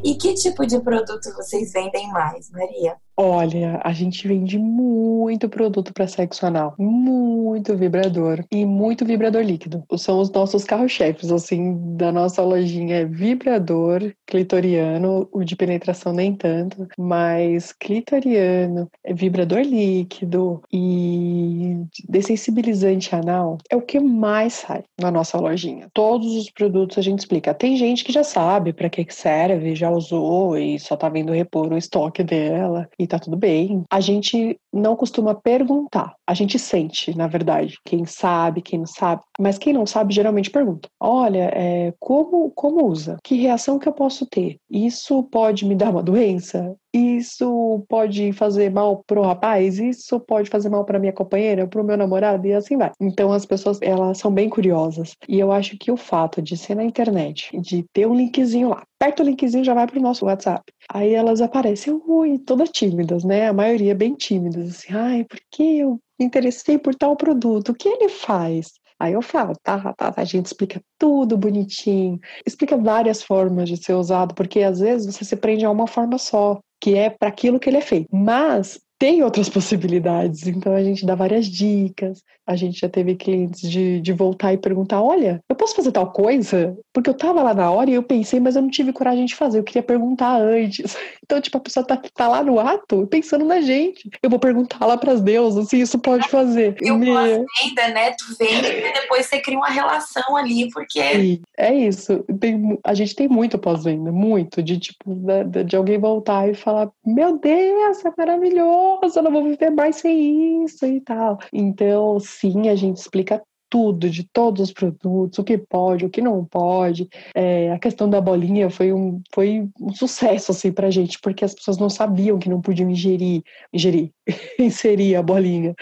E 0.04 0.16
que 0.16 0.36
tipo 0.36 0.68
de 0.68 0.80
produto 0.80 1.34
vocês 1.36 1.74
vendem 1.74 2.12
mais, 2.12 2.52
Maria? 2.52 2.96
Olha, 3.18 3.80
a 3.82 3.94
gente 3.94 4.28
vende 4.28 4.60
muito 4.60 5.48
produto 5.48 5.94
para 5.94 6.06
sexo 6.06 6.46
anal, 6.46 6.76
muito 6.78 7.74
vibrador 7.78 8.44
e 8.52 8.66
muito 8.66 9.06
vibrador 9.06 9.42
líquido. 9.42 9.86
São 9.98 10.20
os 10.20 10.30
nossos 10.30 10.66
carro-chefes, 10.66 11.32
assim, 11.32 11.96
da 11.96 12.12
nossa 12.12 12.42
lojinha 12.44 12.98
é 12.98 13.06
vibrador 13.06 14.14
clitoriano, 14.28 15.30
o 15.32 15.46
de 15.46 15.56
penetração 15.56 16.12
nem 16.12 16.36
tanto, 16.36 16.88
mas 16.98 17.72
clitoriano, 17.72 18.90
é 19.02 19.14
vibrador 19.14 19.62
líquido 19.62 20.62
e 20.72 21.78
dessensibilizante 22.10 23.16
anal 23.16 23.58
é 23.70 23.78
o 23.78 23.82
que 23.82 23.98
mais 23.98 24.56
sai 24.56 24.84
na 25.00 25.10
nossa 25.10 25.38
lojinha. 25.38 25.88
Todos 25.94 26.36
os 26.36 26.50
produtos 26.50 26.98
a 26.98 27.02
gente 27.02 27.20
explica. 27.20 27.54
Tem 27.54 27.78
gente 27.78 28.04
que 28.04 28.12
já 28.12 28.24
sabe 28.26 28.74
para 28.74 28.90
que 28.90 29.06
serve, 29.10 29.74
já 29.74 29.90
usou 29.90 30.58
e 30.58 30.78
só 30.80 30.98
tá 30.98 31.08
vendo 31.08 31.32
repor 31.32 31.72
o 31.72 31.78
estoque 31.78 32.22
dela 32.22 32.90
e 33.00 33.05
tá 33.08 33.20
tudo 33.20 33.38
bem. 33.38 33.84
A 33.92 34.00
gente 34.00 34.60
não 34.74 34.96
costuma 34.96 35.34
perguntar, 35.34 36.14
a 36.28 36.34
gente 36.34 36.60
sente, 36.60 37.16
na 37.16 37.28
verdade, 37.28 37.78
quem 37.86 38.06
sabe, 38.06 38.62
quem 38.62 38.80
não 38.80 38.86
sabe. 38.86 39.22
Mas 39.40 39.58
quem 39.58 39.74
não 39.74 39.86
sabe 39.86 40.14
geralmente 40.14 40.50
pergunta: 40.50 40.90
olha, 41.00 41.52
é, 41.54 41.94
como, 42.00 42.52
como 42.52 42.86
usa? 42.86 43.18
Que 43.24 43.36
reação 43.36 43.80
que 43.80 43.88
eu 43.88 43.94
posso 43.94 44.26
ter? 44.26 44.58
Isso 44.70 45.24
pode 45.24 45.66
me 45.66 45.76
dar 45.76 45.92
uma 45.92 46.04
doença? 46.04 46.76
Isso 46.94 47.86
pode 47.90 48.32
fazer 48.32 48.72
mal 48.72 49.04
pro 49.06 49.22
rapaz? 49.22 49.80
Isso 49.80 50.18
pode 50.18 50.50
fazer 50.50 50.70
mal 50.70 50.86
para 50.86 50.98
minha 50.98 51.12
companheira, 51.12 51.68
pro 51.68 51.84
meu 51.84 51.98
namorado? 51.98 52.48
E 52.48 52.54
assim 52.54 52.78
vai. 52.78 52.92
Então 53.02 53.34
as 53.34 53.46
pessoas, 53.46 53.82
elas 53.82 54.18
são 54.18 54.32
bem 54.32 54.50
curiosas. 54.50 55.14
E 55.28 55.38
eu 55.38 55.52
acho 55.52 55.78
que 55.78 55.92
o 55.92 55.98
fato 55.98 56.42
de 56.42 56.56
ser 56.56 56.76
na 56.76 56.86
internet, 56.86 57.50
de 57.60 57.84
ter 57.92 58.08
um 58.08 58.16
linkzinho 58.16 58.70
lá, 58.70 58.84
aperta 59.06 59.22
o 59.22 59.26
linkzinho 59.26 59.64
já 59.64 59.74
vai 59.74 59.86
pro 59.86 60.02
nosso 60.02 60.26
WhatsApp. 60.26 60.64
Aí 60.90 61.14
elas 61.14 61.42
aparecem, 61.42 61.94
ui, 62.08 62.40
todas 62.40 62.70
tímidas, 62.70 63.24
né? 63.24 63.48
A 63.48 63.54
maioria 63.54 63.94
bem 63.94 64.16
tímidas, 64.16 64.70
assim, 64.70 64.94
ai, 64.94 65.24
por 65.24 65.40
que 65.52 65.80
eu 65.80 66.00
me 66.20 66.26
interessei 66.26 66.78
por 66.78 66.96
tal 66.96 67.16
produto? 67.16 67.70
O 67.70 67.76
que 67.76 67.88
ele 67.88 68.10
faz? 68.10 68.74
Aí 69.00 69.14
eu 69.14 69.22
falo, 69.22 69.54
tá, 69.62 69.94
tá, 69.94 70.14
a 70.16 70.24
gente 70.24 70.46
explica 70.48 70.82
tudo 70.98 71.38
bonitinho, 71.38 72.18
explica 72.46 72.78
várias 72.78 73.22
formas 73.22 73.68
de 73.68 73.78
ser 73.78 73.94
usado, 73.94 74.34
porque 74.34 74.62
às 74.62 74.80
vezes 74.80 75.14
você 75.14 75.26
se 75.26 75.36
prende 75.36 75.66
a 75.66 75.70
uma 75.70 75.86
forma 75.86 76.18
só, 76.18 76.60
que 76.82 76.96
é 76.96 77.10
para 77.10 77.28
aquilo 77.28 77.60
que 77.60 77.70
ele 77.70 77.78
é 77.78 77.82
feito. 77.82 78.08
Mas 78.12 78.80
tem 78.98 79.22
outras 79.22 79.50
possibilidades, 79.50 80.48
então 80.48 80.74
a 80.74 80.84
gente 80.84 81.06
dá 81.06 81.14
várias 81.14 81.46
dicas. 81.46 82.24
A 82.48 82.56
gente 82.56 82.80
já 82.80 82.90
teve 82.90 83.16
clientes 83.16 83.70
de, 83.70 84.00
de 84.00 84.14
voltar 84.14 84.54
e 84.54 84.58
perguntar: 84.58 85.02
olha, 85.02 85.42
eu 85.50 85.56
posso 85.56 85.76
fazer 85.76 85.92
tal 85.92 86.12
coisa? 86.12 86.78
Porque 86.94 87.10
eu 87.10 87.14
tava 87.14 87.42
lá 87.42 87.54
na 87.54 87.72
hora 87.72 87.90
e 87.90 87.94
eu 87.94 88.04
pensei, 88.04 88.40
mas 88.40 88.56
eu 88.56 88.62
não 88.62 88.70
tive 88.70 88.94
coragem 88.94 89.26
de 89.26 89.36
fazer, 89.36 89.60
eu 89.60 89.64
queria 89.64 89.84
perguntar 89.84 90.38
antes. 90.38 90.96
Então, 91.26 91.42
tipo, 91.42 91.58
a 91.58 91.62
pessoa 91.62 91.84
tá, 91.84 92.00
tá 92.14 92.28
lá 92.28 92.44
no 92.44 92.60
ato 92.60 93.08
pensando 93.08 93.44
na 93.44 93.60
gente. 93.60 94.08
Eu 94.22 94.30
vou 94.30 94.38
perguntar 94.38 94.86
lá 94.86 94.96
pras 94.96 95.22
deusas 95.22 95.70
se 95.70 95.82
isso 95.82 95.98
pode 95.98 96.30
fazer. 96.30 96.78
E 96.80 96.92
o 96.92 97.00
pós-venda, 97.00 97.88
né? 97.88 98.12
Tu 98.12 98.38
vende 98.38 98.68
e 98.68 98.94
depois 98.94 99.26
você 99.26 99.40
cria 99.40 99.58
uma 99.58 99.70
relação 99.70 100.38
ali, 100.38 100.70
porque. 100.70 101.02
Sim, 101.02 101.42
é 101.58 101.74
isso. 101.74 102.24
Tem, 102.40 102.78
a 102.84 102.94
gente 102.94 103.16
tem 103.16 103.28
muito 103.28 103.58
pós-venda, 103.58 104.12
muito, 104.12 104.62
de 104.62 104.78
tipo, 104.78 105.16
de, 105.16 105.64
de 105.64 105.76
alguém 105.76 105.98
voltar 105.98 106.48
e 106.48 106.54
falar: 106.54 106.92
meu 107.04 107.40
Deus, 107.40 108.06
é 108.06 108.12
maravilhoso 108.16 109.16
eu 109.16 109.24
não 109.24 109.32
vou 109.32 109.44
viver 109.44 109.70
mais 109.70 109.98
sem 109.98 110.64
isso 110.64 110.86
e 110.86 111.00
tal. 111.02 111.40
Então, 111.52 112.20
sim, 112.36 112.70
a 112.70 112.76
gente 112.76 112.98
explica 112.98 113.42
tudo, 113.70 114.10
de 114.10 114.24
todos 114.32 114.62
os 114.62 114.74
produtos, 114.74 115.40
o 115.40 115.44
que 115.44 115.58
pode, 115.58 116.06
o 116.06 116.10
que 116.10 116.22
não 116.22 116.46
pode. 116.46 117.10
É, 117.34 117.72
a 117.72 117.80
questão 117.80 118.10
da 118.10 118.22
bolinha 118.22 118.70
foi 118.70 118.94
um, 118.94 119.22
foi 119.34 119.68
um 119.82 119.94
sucesso, 119.94 120.52
assim, 120.52 120.72
pra 120.72 120.92
gente, 120.92 121.20
porque 121.20 121.44
as 121.44 121.54
pessoas 121.54 121.78
não 121.78 121.90
sabiam 121.90 122.40
que 122.40 122.50
não 122.50 122.62
podiam 122.62 122.90
ingerir, 122.90 123.44
ingerir, 123.74 124.12
inserir 124.60 125.16
a 125.16 125.22
bolinha. 125.22 125.76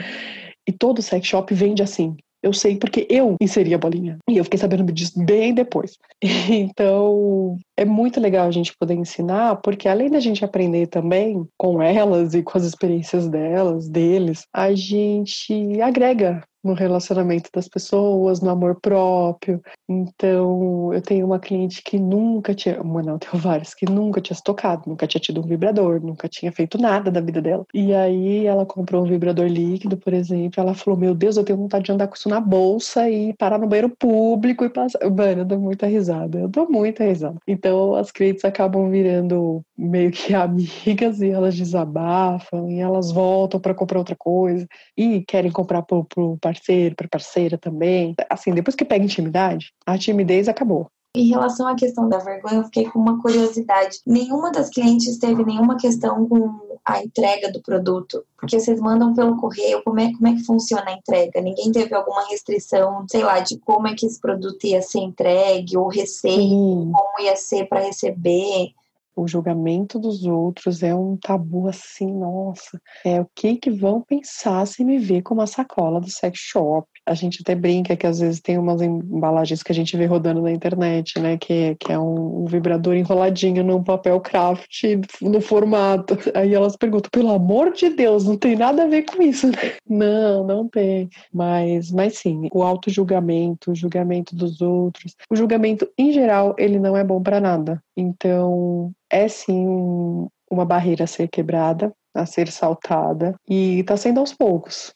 E 0.67 0.71
todo 0.71 1.01
sex 1.01 1.27
shop 1.27 1.53
vende 1.53 1.83
assim. 1.83 2.15
Eu 2.43 2.51
sei 2.51 2.77
porque 2.77 3.07
eu 3.09 3.37
inseri 3.41 3.73
a 3.73 3.77
bolinha. 3.77 4.17
E 4.29 4.37
eu 4.37 4.43
fiquei 4.43 4.59
sabendo 4.59 4.91
disso 4.91 5.23
bem 5.23 5.53
depois. 5.53 5.97
Então, 6.49 7.57
é 7.77 7.85
muito 7.85 8.19
legal 8.19 8.47
a 8.47 8.51
gente 8.51 8.75
poder 8.77 8.95
ensinar, 8.95 9.55
porque 9.57 9.87
além 9.87 10.09
da 10.09 10.19
gente 10.19 10.43
aprender 10.43 10.87
também 10.87 11.47
com 11.57 11.81
elas 11.81 12.33
e 12.33 12.43
com 12.43 12.57
as 12.57 12.63
experiências 12.63 13.27
delas, 13.29 13.87
deles, 13.87 14.45
a 14.53 14.73
gente 14.73 15.81
agrega 15.81 16.43
no 16.63 16.73
relacionamento 16.73 17.49
das 17.53 17.67
pessoas, 17.67 18.41
no 18.41 18.49
amor 18.49 18.79
próprio. 18.81 19.61
Então, 19.87 20.93
eu 20.93 21.01
tenho 21.01 21.25
uma 21.25 21.39
cliente 21.39 21.81
que 21.83 21.99
nunca 21.99 22.53
tinha, 22.55 22.81
uma 22.81 23.01
não, 23.01 23.17
tenho 23.19 23.41
várias, 23.41 23.73
que 23.73 23.85
nunca 23.85 24.21
tinha 24.21 24.35
se 24.35 24.43
tocado, 24.43 24.83
nunca 24.87 25.05
tinha 25.07 25.21
tido 25.21 25.41
um 25.41 25.47
vibrador, 25.47 26.01
nunca 26.01 26.27
tinha 26.29 26.51
feito 26.51 26.77
nada 26.77 27.11
da 27.11 27.21
vida 27.21 27.41
dela. 27.41 27.65
E 27.73 27.93
aí 27.93 28.45
ela 28.45 28.65
comprou 28.65 29.03
um 29.03 29.07
vibrador 29.07 29.47
líquido, 29.47 29.97
por 29.97 30.13
exemplo, 30.13 30.61
ela 30.61 30.73
falou: 30.73 30.99
"Meu 30.99 31.13
Deus, 31.13 31.37
eu 31.37 31.43
tenho 31.43 31.57
vontade 31.59 31.85
de 31.85 31.91
andar 31.91 32.07
com 32.07 32.15
isso 32.15 32.29
na 32.29 32.39
bolsa 32.39 33.09
e 33.09 33.33
parar 33.33 33.57
no 33.59 33.67
banheiro 33.67 33.89
público 33.97 34.63
e 34.65 34.69
passar". 34.69 34.99
Mano, 35.09 35.41
eu 35.41 35.45
dou 35.45 35.59
muita 35.59 35.87
risada. 35.87 36.39
Eu 36.39 36.47
dou 36.47 36.69
muita 36.69 37.03
risada. 37.03 37.37
Então, 37.47 37.95
as 37.95 38.11
clientes 38.11 38.45
acabam 38.45 38.89
virando 38.89 39.63
meio 39.77 40.11
que 40.11 40.33
amigas 40.35 41.21
e 41.21 41.29
elas 41.29 41.55
desabafam 41.55 42.69
e 42.69 42.79
elas 42.79 43.11
voltam 43.11 43.59
para 43.59 43.73
comprar 43.73 43.99
outra 43.99 44.15
coisa 44.15 44.67
e 44.97 45.21
querem 45.21 45.51
comprar 45.51 45.81
pro, 45.81 46.03
pro 46.05 46.37
parceiro, 46.37 46.95
para 46.95 47.07
parceira 47.07 47.57
também. 47.57 48.15
Assim, 48.29 48.51
depois 48.51 48.75
que 48.75 48.85
pega 48.85 49.03
intimidade, 49.03 49.73
a 49.85 49.97
timidez 49.97 50.47
acabou. 50.47 50.87
Em 51.15 51.27
relação 51.27 51.67
à 51.67 51.75
questão 51.75 52.09
da 52.09 52.17
vergonha, 52.17 52.55
eu 52.55 52.63
fiquei 52.63 52.89
com 52.89 52.97
uma 52.97 53.21
curiosidade. 53.21 53.99
Nenhuma 54.05 54.51
das 54.51 54.69
clientes 54.69 55.19
teve 55.19 55.45
nenhuma 55.45 55.77
questão 55.77 56.27
com 56.27 56.59
a 56.83 57.03
entrega 57.03 57.51
do 57.51 57.61
produto? 57.61 58.25
Porque 58.35 58.59
vocês 58.59 58.79
mandam 58.79 59.13
pelo 59.13 59.37
correio, 59.37 59.83
como 59.83 59.99
é, 59.99 60.11
como 60.11 60.27
é 60.27 60.33
que 60.33 60.43
funciona 60.43 60.85
a 60.87 60.93
entrega? 60.93 61.39
Ninguém 61.39 61.71
teve 61.71 61.93
alguma 61.93 62.27
restrição, 62.27 63.05
sei 63.07 63.23
lá, 63.23 63.39
de 63.41 63.59
como 63.59 63.87
é 63.87 63.93
que 63.93 64.07
esse 64.07 64.19
produto 64.19 64.65
ia 64.65 64.81
ser 64.81 65.01
entregue, 65.01 65.77
ou 65.77 65.87
receita, 65.87 66.39
como 66.39 67.21
ia 67.21 67.35
ser 67.35 67.67
para 67.67 67.81
receber? 67.81 68.73
O 69.15 69.27
julgamento 69.27 69.99
dos 69.99 70.25
outros 70.25 70.83
é 70.83 70.93
um 70.93 71.17
tabu 71.17 71.67
assim, 71.67 72.11
nossa. 72.11 72.79
É 73.05 73.21
o 73.21 73.27
que 73.35 73.55
que 73.57 73.69
vão 73.69 74.01
pensar 74.01 74.65
se 74.65 74.83
me 74.83 74.97
ver 74.97 75.21
com 75.21 75.33
uma 75.33 75.47
sacola 75.47 75.99
do 75.99 76.09
sex 76.09 76.39
shop? 76.39 76.87
A 77.05 77.13
gente 77.13 77.41
até 77.41 77.53
brinca 77.53 77.95
que 77.95 78.07
às 78.07 78.19
vezes 78.19 78.39
tem 78.39 78.57
umas 78.57 78.81
embalagens 78.81 79.61
que 79.61 79.71
a 79.71 79.75
gente 79.75 79.95
vê 79.97 80.05
rodando 80.05 80.41
na 80.41 80.51
internet, 80.51 81.19
né? 81.19 81.37
Que, 81.37 81.75
que 81.75 81.91
é 81.91 81.99
um, 81.99 82.43
um 82.43 82.45
vibrador 82.45 82.95
enroladinho 82.95 83.63
num 83.63 83.83
papel 83.83 84.19
craft 84.21 84.83
no 85.21 85.41
formato. 85.41 86.17
Aí 86.33 86.53
elas 86.53 86.77
perguntam, 86.77 87.09
pelo 87.11 87.31
amor 87.31 87.73
de 87.73 87.89
Deus, 87.89 88.25
não 88.25 88.37
tem 88.37 88.55
nada 88.55 88.83
a 88.83 88.87
ver 88.87 89.03
com 89.03 89.21
isso? 89.21 89.47
Não, 89.87 90.43
não 90.45 90.67
tem. 90.67 91.09
Mas, 91.31 91.91
mas 91.91 92.17
sim, 92.17 92.47
o 92.51 92.63
auto-julgamento, 92.63 93.71
o 93.71 93.75
julgamento 93.75 94.35
dos 94.35 94.61
outros. 94.61 95.15
O 95.29 95.35
julgamento, 95.35 95.87
em 95.97 96.11
geral, 96.11 96.55
ele 96.57 96.79
não 96.79 96.97
é 96.97 97.03
bom 97.03 97.21
para 97.21 97.39
nada. 97.39 97.81
Então, 97.95 98.91
é 99.13 99.27
sim 99.27 100.27
uma 100.49 100.65
barreira 100.65 101.03
a 101.03 101.07
ser 101.07 101.27
quebrada, 101.27 101.93
a 102.15 102.25
ser 102.25 102.49
saltada, 102.51 103.35
e 103.47 103.79
está 103.79 103.95
sendo 103.95 104.19
aos 104.19 104.33
poucos. 104.33 104.91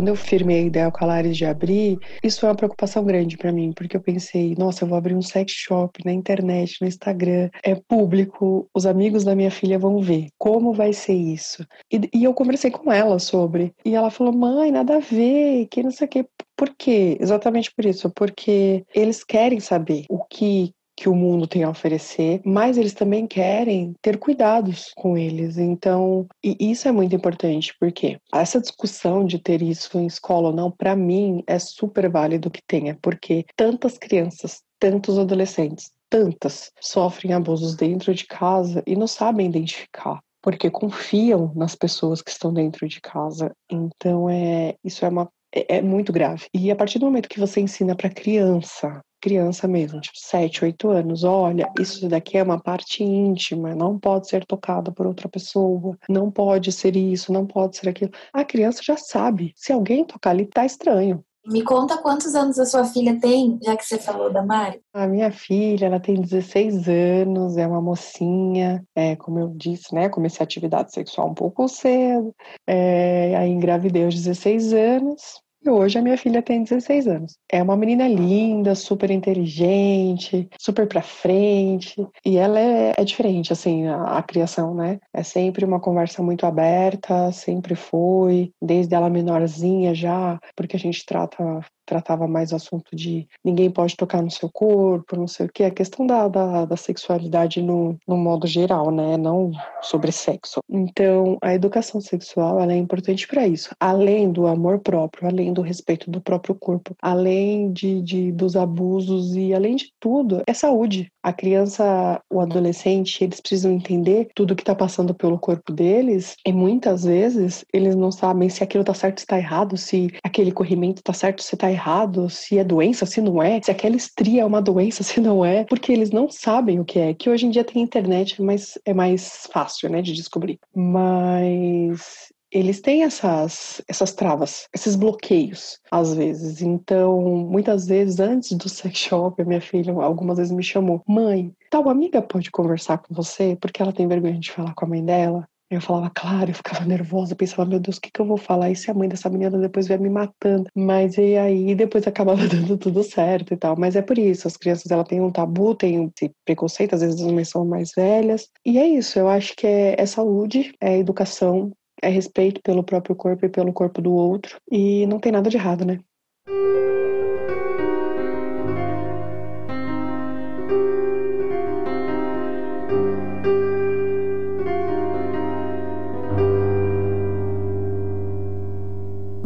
Quando 0.00 0.08
eu 0.08 0.16
firmei 0.16 0.60
a 0.60 0.62
ideia 0.62 0.90
Calares 0.90 1.36
de 1.36 1.44
abrir, 1.44 1.98
isso 2.24 2.40
foi 2.40 2.48
uma 2.48 2.54
preocupação 2.54 3.04
grande 3.04 3.36
para 3.36 3.52
mim, 3.52 3.70
porque 3.70 3.94
eu 3.94 4.00
pensei, 4.00 4.54
nossa, 4.56 4.82
eu 4.82 4.88
vou 4.88 4.96
abrir 4.96 5.14
um 5.14 5.20
sex 5.20 5.52
shop 5.52 6.02
na 6.06 6.10
internet, 6.10 6.78
no 6.80 6.88
Instagram, 6.88 7.50
é 7.62 7.74
público, 7.74 8.66
os 8.74 8.86
amigos 8.86 9.24
da 9.24 9.34
minha 9.34 9.50
filha 9.50 9.78
vão 9.78 10.00
ver. 10.00 10.28
Como 10.38 10.72
vai 10.72 10.94
ser 10.94 11.12
isso? 11.12 11.66
E, 11.92 12.00
e 12.14 12.24
eu 12.24 12.32
conversei 12.32 12.70
com 12.70 12.90
ela 12.90 13.18
sobre, 13.18 13.74
e 13.84 13.94
ela 13.94 14.10
falou, 14.10 14.32
mãe, 14.32 14.72
nada 14.72 14.96
a 14.96 15.00
ver, 15.00 15.66
que 15.66 15.82
não 15.82 15.90
sei 15.90 16.06
o 16.06 16.08
que. 16.08 16.26
Por 16.56 16.70
quê? 16.78 17.18
Exatamente 17.20 17.70
por 17.70 17.84
isso, 17.84 18.10
porque 18.10 18.82
eles 18.94 19.22
querem 19.22 19.60
saber 19.60 20.06
o 20.08 20.24
que 20.24 20.72
que 21.00 21.08
o 21.08 21.14
mundo 21.14 21.46
tem 21.46 21.64
a 21.64 21.70
oferecer, 21.70 22.42
mas 22.44 22.76
eles 22.76 22.92
também 22.92 23.26
querem 23.26 23.94
ter 24.02 24.18
cuidados 24.18 24.92
com 24.94 25.16
eles. 25.16 25.56
Então, 25.56 26.26
isso 26.44 26.86
é 26.86 26.92
muito 26.92 27.16
importante, 27.16 27.74
porque 27.80 28.18
essa 28.34 28.60
discussão 28.60 29.24
de 29.24 29.38
ter 29.38 29.62
isso 29.62 29.98
em 29.98 30.04
escola 30.04 30.48
ou 30.48 30.54
não, 30.54 30.70
para 30.70 30.94
mim, 30.94 31.42
é 31.46 31.58
super 31.58 32.10
válido 32.10 32.50
que 32.50 32.60
tenha, 32.66 32.98
porque 33.00 33.46
tantas 33.56 33.96
crianças, 33.96 34.60
tantos 34.78 35.18
adolescentes, 35.18 35.90
tantas 36.10 36.70
sofrem 36.78 37.32
abusos 37.32 37.74
dentro 37.74 38.14
de 38.14 38.26
casa 38.26 38.82
e 38.86 38.94
não 38.94 39.06
sabem 39.06 39.46
identificar 39.46 40.20
porque 40.42 40.70
confiam 40.70 41.52
nas 41.54 41.74
pessoas 41.74 42.22
que 42.22 42.30
estão 42.30 42.52
dentro 42.52 42.88
de 42.88 42.98
casa. 42.98 43.52
Então 43.70 44.28
é 44.28 44.74
isso 44.82 45.04
é 45.04 45.08
uma 45.08 45.30
é, 45.54 45.78
é 45.78 45.82
muito 45.82 46.12
grave. 46.12 46.46
E 46.54 46.70
a 46.70 46.76
partir 46.76 46.98
do 46.98 47.06
momento 47.06 47.28
que 47.28 47.40
você 47.40 47.60
ensina 47.60 47.94
para 47.94 48.10
criança 48.10 49.02
criança 49.20 49.68
mesmo, 49.68 50.00
tipo 50.00 50.18
7, 50.18 50.64
8 50.64 50.88
anos, 50.88 51.24
olha, 51.24 51.70
isso 51.78 52.08
daqui 52.08 52.38
é 52.38 52.42
uma 52.42 52.58
parte 52.58 53.04
íntima, 53.04 53.74
não 53.74 53.98
pode 53.98 54.28
ser 54.28 54.44
tocada 54.46 54.90
por 54.90 55.06
outra 55.06 55.28
pessoa, 55.28 55.96
não 56.08 56.30
pode 56.30 56.72
ser 56.72 56.96
isso, 56.96 57.32
não 57.32 57.46
pode 57.46 57.76
ser 57.76 57.90
aquilo. 57.90 58.10
A 58.32 58.44
criança 58.44 58.80
já 58.82 58.96
sabe, 58.96 59.52
se 59.54 59.72
alguém 59.72 60.04
tocar 60.04 60.30
ali, 60.30 60.46
tá 60.46 60.64
estranho. 60.64 61.22
Me 61.46 61.62
conta 61.62 61.96
quantos 61.96 62.34
anos 62.34 62.58
a 62.58 62.66
sua 62.66 62.84
filha 62.84 63.18
tem, 63.18 63.58
já 63.62 63.76
que 63.76 63.84
você 63.84 63.98
falou 63.98 64.30
da 64.30 64.42
Mari. 64.44 64.80
A 64.92 65.06
minha 65.06 65.30
filha, 65.30 65.86
ela 65.86 65.98
tem 65.98 66.20
16 66.20 66.86
anos, 66.88 67.56
é 67.56 67.66
uma 67.66 67.80
mocinha, 67.80 68.84
é, 68.94 69.16
como 69.16 69.38
eu 69.40 69.48
disse, 69.56 69.94
né? 69.94 70.08
Comecei 70.08 70.42
a 70.42 70.44
atividade 70.44 70.92
sexual 70.92 71.30
um 71.30 71.34
pouco 71.34 71.66
cedo, 71.66 72.34
é, 72.66 73.34
aí 73.36 73.50
engravidei 73.50 74.04
aos 74.04 74.14
16 74.14 74.74
anos, 74.74 75.40
e 75.62 75.68
hoje 75.68 75.98
a 75.98 76.02
minha 76.02 76.16
filha 76.16 76.42
tem 76.42 76.62
16 76.62 77.06
anos. 77.06 77.36
É 77.50 77.62
uma 77.62 77.76
menina 77.76 78.08
linda, 78.08 78.74
super 78.74 79.10
inteligente, 79.10 80.48
super 80.58 80.86
pra 80.88 81.02
frente. 81.02 81.94
E 82.24 82.36
ela 82.36 82.58
é, 82.58 82.94
é 82.96 83.04
diferente, 83.04 83.52
assim, 83.52 83.86
a, 83.86 84.18
a, 84.18 84.22
criação, 84.22 84.74
né? 84.74 84.98
É 85.12 85.22
sempre 85.22 85.64
uma 85.64 85.80
conversa 85.80 86.22
muito 86.22 86.46
aberta, 86.46 87.30
sempre 87.32 87.74
foi, 87.74 88.52
desde 88.60 88.94
ela 88.94 89.10
menorzinha 89.10 89.94
já, 89.94 90.38
porque 90.56 90.76
a 90.76 90.80
gente 90.80 91.04
trata 91.04 91.60
tratava 91.90 92.28
mais 92.28 92.52
o 92.52 92.56
assunto 92.56 92.94
de 92.94 93.26
ninguém 93.44 93.68
pode 93.68 93.96
tocar 93.96 94.22
no 94.22 94.30
seu 94.30 94.48
corpo, 94.48 95.16
não 95.16 95.26
sei 95.26 95.46
o 95.46 95.48
que, 95.52 95.64
a 95.64 95.70
questão 95.72 96.06
da, 96.06 96.28
da, 96.28 96.64
da 96.64 96.76
sexualidade 96.76 97.60
no, 97.60 97.98
no 98.06 98.16
modo 98.16 98.46
geral, 98.46 98.92
né? 98.92 99.16
Não 99.16 99.50
sobre 99.82 100.12
sexo. 100.12 100.60
Então, 100.68 101.36
a 101.42 101.52
educação 101.52 102.00
sexual 102.00 102.60
ela 102.60 102.72
é 102.72 102.76
importante 102.76 103.26
para 103.26 103.46
isso, 103.46 103.74
além 103.80 104.30
do 104.30 104.46
amor 104.46 104.78
próprio, 104.78 105.26
além 105.26 105.52
do 105.52 105.62
respeito 105.62 106.08
do 106.08 106.20
próprio 106.20 106.54
corpo, 106.54 106.94
além 107.02 107.72
de, 107.72 108.00
de 108.02 108.30
dos 108.30 108.54
abusos 108.54 109.34
e 109.34 109.52
além 109.52 109.74
de 109.74 109.92
tudo, 109.98 110.42
é 110.46 110.54
saúde. 110.54 111.10
A 111.22 111.32
criança, 111.32 112.20
o 112.30 112.40
adolescente, 112.40 113.24
eles 113.24 113.40
precisam 113.40 113.72
entender 113.72 114.28
tudo 114.34 114.54
que 114.54 114.62
está 114.62 114.74
passando 114.74 115.12
pelo 115.12 115.38
corpo 115.38 115.72
deles 115.72 116.36
e 116.46 116.52
muitas 116.52 117.04
vezes 117.04 117.64
eles 117.72 117.96
não 117.96 118.12
sabem 118.12 118.48
se 118.48 118.62
aquilo 118.62 118.82
está 118.82 118.94
certo, 118.94 119.18
está 119.18 119.36
errado, 119.36 119.76
se 119.76 120.08
aquele 120.22 120.52
corrimento 120.52 121.00
está 121.00 121.12
certo, 121.12 121.42
se 121.42 121.54
está 121.54 121.70
errado 121.70 121.79
errado, 121.80 122.28
se 122.28 122.58
é 122.58 122.64
doença, 122.64 123.06
se 123.06 123.20
não 123.20 123.42
é, 123.42 123.60
se 123.62 123.70
aquela 123.70 123.96
estria 123.96 124.42
é 124.42 124.44
uma 124.44 124.60
doença, 124.60 125.02
se 125.04 125.20
não 125.20 125.44
é, 125.44 125.64
porque 125.64 125.92
eles 125.92 126.10
não 126.10 126.28
sabem 126.28 126.78
o 126.78 126.84
que 126.84 126.98
é. 126.98 127.14
Que 127.14 127.30
hoje 127.30 127.46
em 127.46 127.50
dia 127.50 127.64
tem 127.64 127.82
internet, 127.82 128.40
mas 128.42 128.78
é 128.84 128.92
mais 128.92 129.48
fácil, 129.52 129.88
né, 129.88 130.02
de 130.02 130.12
descobrir. 130.12 130.58
Mas 130.74 132.30
eles 132.52 132.80
têm 132.80 133.04
essas, 133.04 133.80
essas 133.88 134.12
travas, 134.12 134.68
esses 134.74 134.96
bloqueios, 134.96 135.78
às 135.90 136.14
vezes. 136.14 136.60
Então, 136.60 137.20
muitas 137.20 137.86
vezes, 137.86 138.18
antes 138.18 138.52
do 138.56 138.68
sex 138.68 138.98
shop, 138.98 139.40
a 139.40 139.44
minha 139.44 139.60
filha 139.60 139.92
algumas 139.92 140.38
vezes 140.38 140.52
me 140.52 140.62
chamou: 140.62 141.02
Mãe, 141.06 141.54
tal 141.70 141.88
amiga 141.88 142.20
pode 142.20 142.50
conversar 142.50 142.98
com 142.98 143.14
você? 143.14 143.56
Porque 143.60 143.80
ela 143.80 143.92
tem 143.92 144.08
vergonha 144.08 144.38
de 144.38 144.50
falar 144.50 144.74
com 144.74 144.84
a 144.84 144.88
mãe 144.88 145.04
dela. 145.04 145.48
Eu 145.70 145.80
falava, 145.80 146.10
claro, 146.12 146.50
eu 146.50 146.54
ficava 146.54 146.84
nervosa, 146.84 147.36
pensava, 147.36 147.64
meu 147.64 147.78
Deus, 147.78 147.98
o 147.98 148.00
que, 148.00 148.10
que 148.10 148.20
eu 148.20 148.26
vou 148.26 148.36
falar? 148.36 148.70
E 148.70 148.76
se 148.76 148.90
a 148.90 148.94
mãe 148.94 149.08
dessa 149.08 149.30
menina 149.30 149.56
depois 149.56 149.86
vier 149.86 150.00
me 150.00 150.10
matando? 150.10 150.68
Mas 150.74 151.16
e 151.16 151.36
aí 151.36 151.76
depois 151.76 152.04
acabava 152.08 152.42
dando 152.48 152.76
tudo 152.76 153.04
certo 153.04 153.54
e 153.54 153.56
tal. 153.56 153.76
Mas 153.78 153.94
é 153.94 154.02
por 154.02 154.18
isso, 154.18 154.48
as 154.48 154.56
crianças 154.56 154.90
ela 154.90 155.04
têm 155.04 155.20
um 155.20 155.30
tabu, 155.30 155.76
têm 155.76 156.12
preconceito, 156.44 156.94
às 156.94 157.02
vezes 157.02 157.20
as 157.20 157.30
mães 157.30 157.48
são 157.48 157.64
mais 157.64 157.92
velhas. 157.96 158.48
E 158.66 158.78
é 158.78 158.86
isso, 158.88 159.16
eu 159.16 159.28
acho 159.28 159.54
que 159.54 159.64
é, 159.64 159.94
é 159.96 160.06
saúde, 160.06 160.74
é 160.80 160.98
educação, 160.98 161.70
é 162.02 162.08
respeito 162.08 162.60
pelo 162.62 162.82
próprio 162.82 163.14
corpo 163.14 163.46
e 163.46 163.48
pelo 163.48 163.72
corpo 163.72 164.02
do 164.02 164.12
outro. 164.12 164.58
E 164.72 165.06
não 165.06 165.20
tem 165.20 165.30
nada 165.30 165.48
de 165.48 165.56
errado, 165.56 165.84
né? 165.84 166.00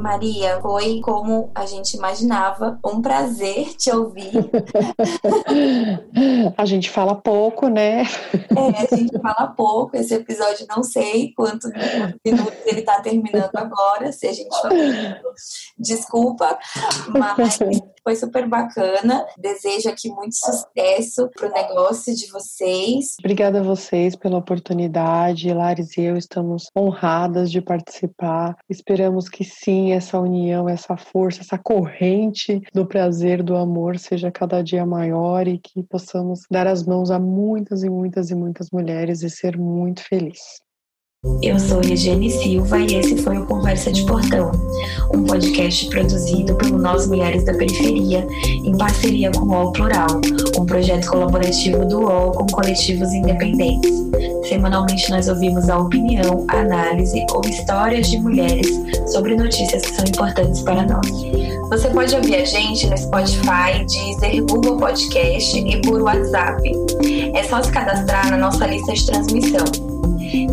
Maria, 0.05 0.61
foi 0.61 1.01
como 1.01 1.51
a 1.55 1.65
gente 1.65 1.97
imaginava, 1.97 2.79
um 2.85 3.01
prazer 3.01 3.75
te 3.75 3.91
ouvir. 3.91 4.33
a 6.59 6.65
gente 6.67 6.91
fala 6.91 7.15
pouco, 7.15 7.69
né? 7.69 8.03
É, 8.55 8.93
a 8.93 8.97
gente 8.97 9.19
fala 9.19 9.47
pouco. 9.47 9.97
Esse 9.97 10.13
episódio 10.13 10.67
não 10.69 10.83
sei 10.83 11.33
quantos 11.35 11.71
minutos 12.23 12.67
ele 12.67 12.81
está 12.81 13.01
terminando 13.01 13.57
agora, 13.57 14.13
se 14.13 14.27
a 14.27 14.33
gente 14.35 14.55
desculpa, 15.79 16.59
mas 17.09 17.59
foi 18.05 18.15
super 18.15 18.47
bacana. 18.47 19.27
Desejo 19.39 19.89
aqui 19.89 20.11
muito 20.11 20.37
sucesso 20.37 21.29
para 21.35 21.49
o 21.49 21.53
negócio 21.53 22.15
de 22.15 22.31
vocês. 22.31 23.17
Obrigada 23.19 23.61
a 23.61 23.63
vocês 23.63 24.15
pela 24.15 24.37
oportunidade. 24.37 25.53
Lares 25.53 25.97
e 25.97 26.03
eu 26.03 26.17
estamos 26.17 26.67
honradas 26.77 27.51
de 27.51 27.63
participar. 27.63 28.57
Esperamos 28.69 29.29
que 29.29 29.43
sim, 29.43 29.93
essa 29.93 30.21
união, 30.21 30.69
essa 30.69 30.97
força, 30.97 31.41
essa 31.41 31.57
corrente 31.57 32.61
do 32.75 32.87
prazer, 32.87 33.43
do 33.43 33.57
amor 33.57 33.99
seja 33.99 34.31
cada 34.31 34.63
dia 34.63 34.85
maior 34.85 35.49
e 35.49 35.59
que 35.59 35.83
possamos 35.83 36.41
dar 36.51 36.67
as 36.67 36.85
mãos 36.85 37.11
a 37.11 37.19
muitas 37.19 37.83
e 37.83 37.89
muitas 37.89 38.31
e 38.31 38.35
muitas 38.35 38.71
mulheres 38.71 39.23
e 39.23 39.31
ser 39.31 39.57
muito 39.57 40.03
felizes. 40.03 40.64
Eu 41.43 41.59
sou 41.59 41.81
Regiane 41.81 42.31
Silva 42.31 42.79
e 42.81 42.97
esse 42.97 43.17
foi 43.17 43.39
o 43.39 43.47
Conversa 43.47 43.91
de 43.91 44.05
Portão, 44.05 44.53
um 45.15 45.25
podcast 45.25 45.87
produzido 45.89 46.55
pelo 46.57 46.77
Nós 46.77 47.07
Mulheres 47.07 47.45
da 47.45 47.55
Periferia, 47.55 48.27
em 48.45 48.77
parceria 48.77 49.31
com 49.31 49.47
o 49.47 49.49
UOL 49.49 49.73
Plural, 49.73 50.21
um 50.59 50.67
projeto 50.67 51.09
colaborativo 51.09 51.87
do 51.87 52.01
UOL 52.01 52.33
com 52.33 52.47
coletivos 52.49 53.11
independentes. 53.15 53.91
Semanalmente 54.47 55.11
nós 55.11 55.27
ouvimos 55.27 55.71
a 55.71 55.79
opinião, 55.79 56.45
análise 56.49 57.25
ou 57.33 57.41
histórias 57.49 58.11
de 58.11 58.19
mulheres 58.19 58.69
sobre 59.07 59.35
notícias 59.35 59.81
que 59.81 59.97
são 59.97 60.05
importantes 60.05 60.61
para 60.61 60.85
nós. 60.85 61.11
Você 61.71 61.89
pode 61.89 62.15
ouvir 62.15 62.37
a 62.37 62.45
gente 62.45 62.87
no 62.87 62.99
Spotify, 62.99 63.85
Deezer, 63.89 64.45
Google 64.45 64.77
Podcast 64.77 65.59
e 65.59 65.81
por 65.81 66.03
WhatsApp. 66.03 66.71
É 67.33 67.43
só 67.45 67.63
se 67.63 67.73
cadastrar 67.73 68.31
na 68.31 68.37
nossa 68.37 68.67
lista 68.67 68.93
de 68.93 69.07
transmissão. 69.07 69.94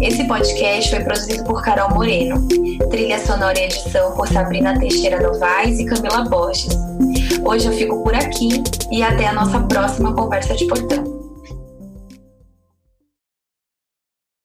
Esse 0.01 0.23
podcast 0.25 0.89
foi 0.89 0.99
produzido 1.03 1.43
por 1.43 1.61
Carol 1.61 1.93
Moreno. 1.93 2.47
Trilha 2.89 3.19
sonora 3.19 3.59
e 3.59 3.65
edição 3.65 4.11
por 4.13 4.27
Sabrina 4.27 4.79
Teixeira 4.79 5.21
Novaes 5.21 5.79
e 5.79 5.85
Camila 5.85 6.23
Borges. 6.23 6.77
Hoje 7.43 7.67
eu 7.67 7.73
fico 7.73 8.03
por 8.03 8.13
aqui 8.13 8.63
e 8.91 9.03
até 9.03 9.27
a 9.27 9.33
nossa 9.33 9.59
próxima 9.61 10.13
conversa 10.13 10.55
de 10.55 10.65
portão. 10.67 11.11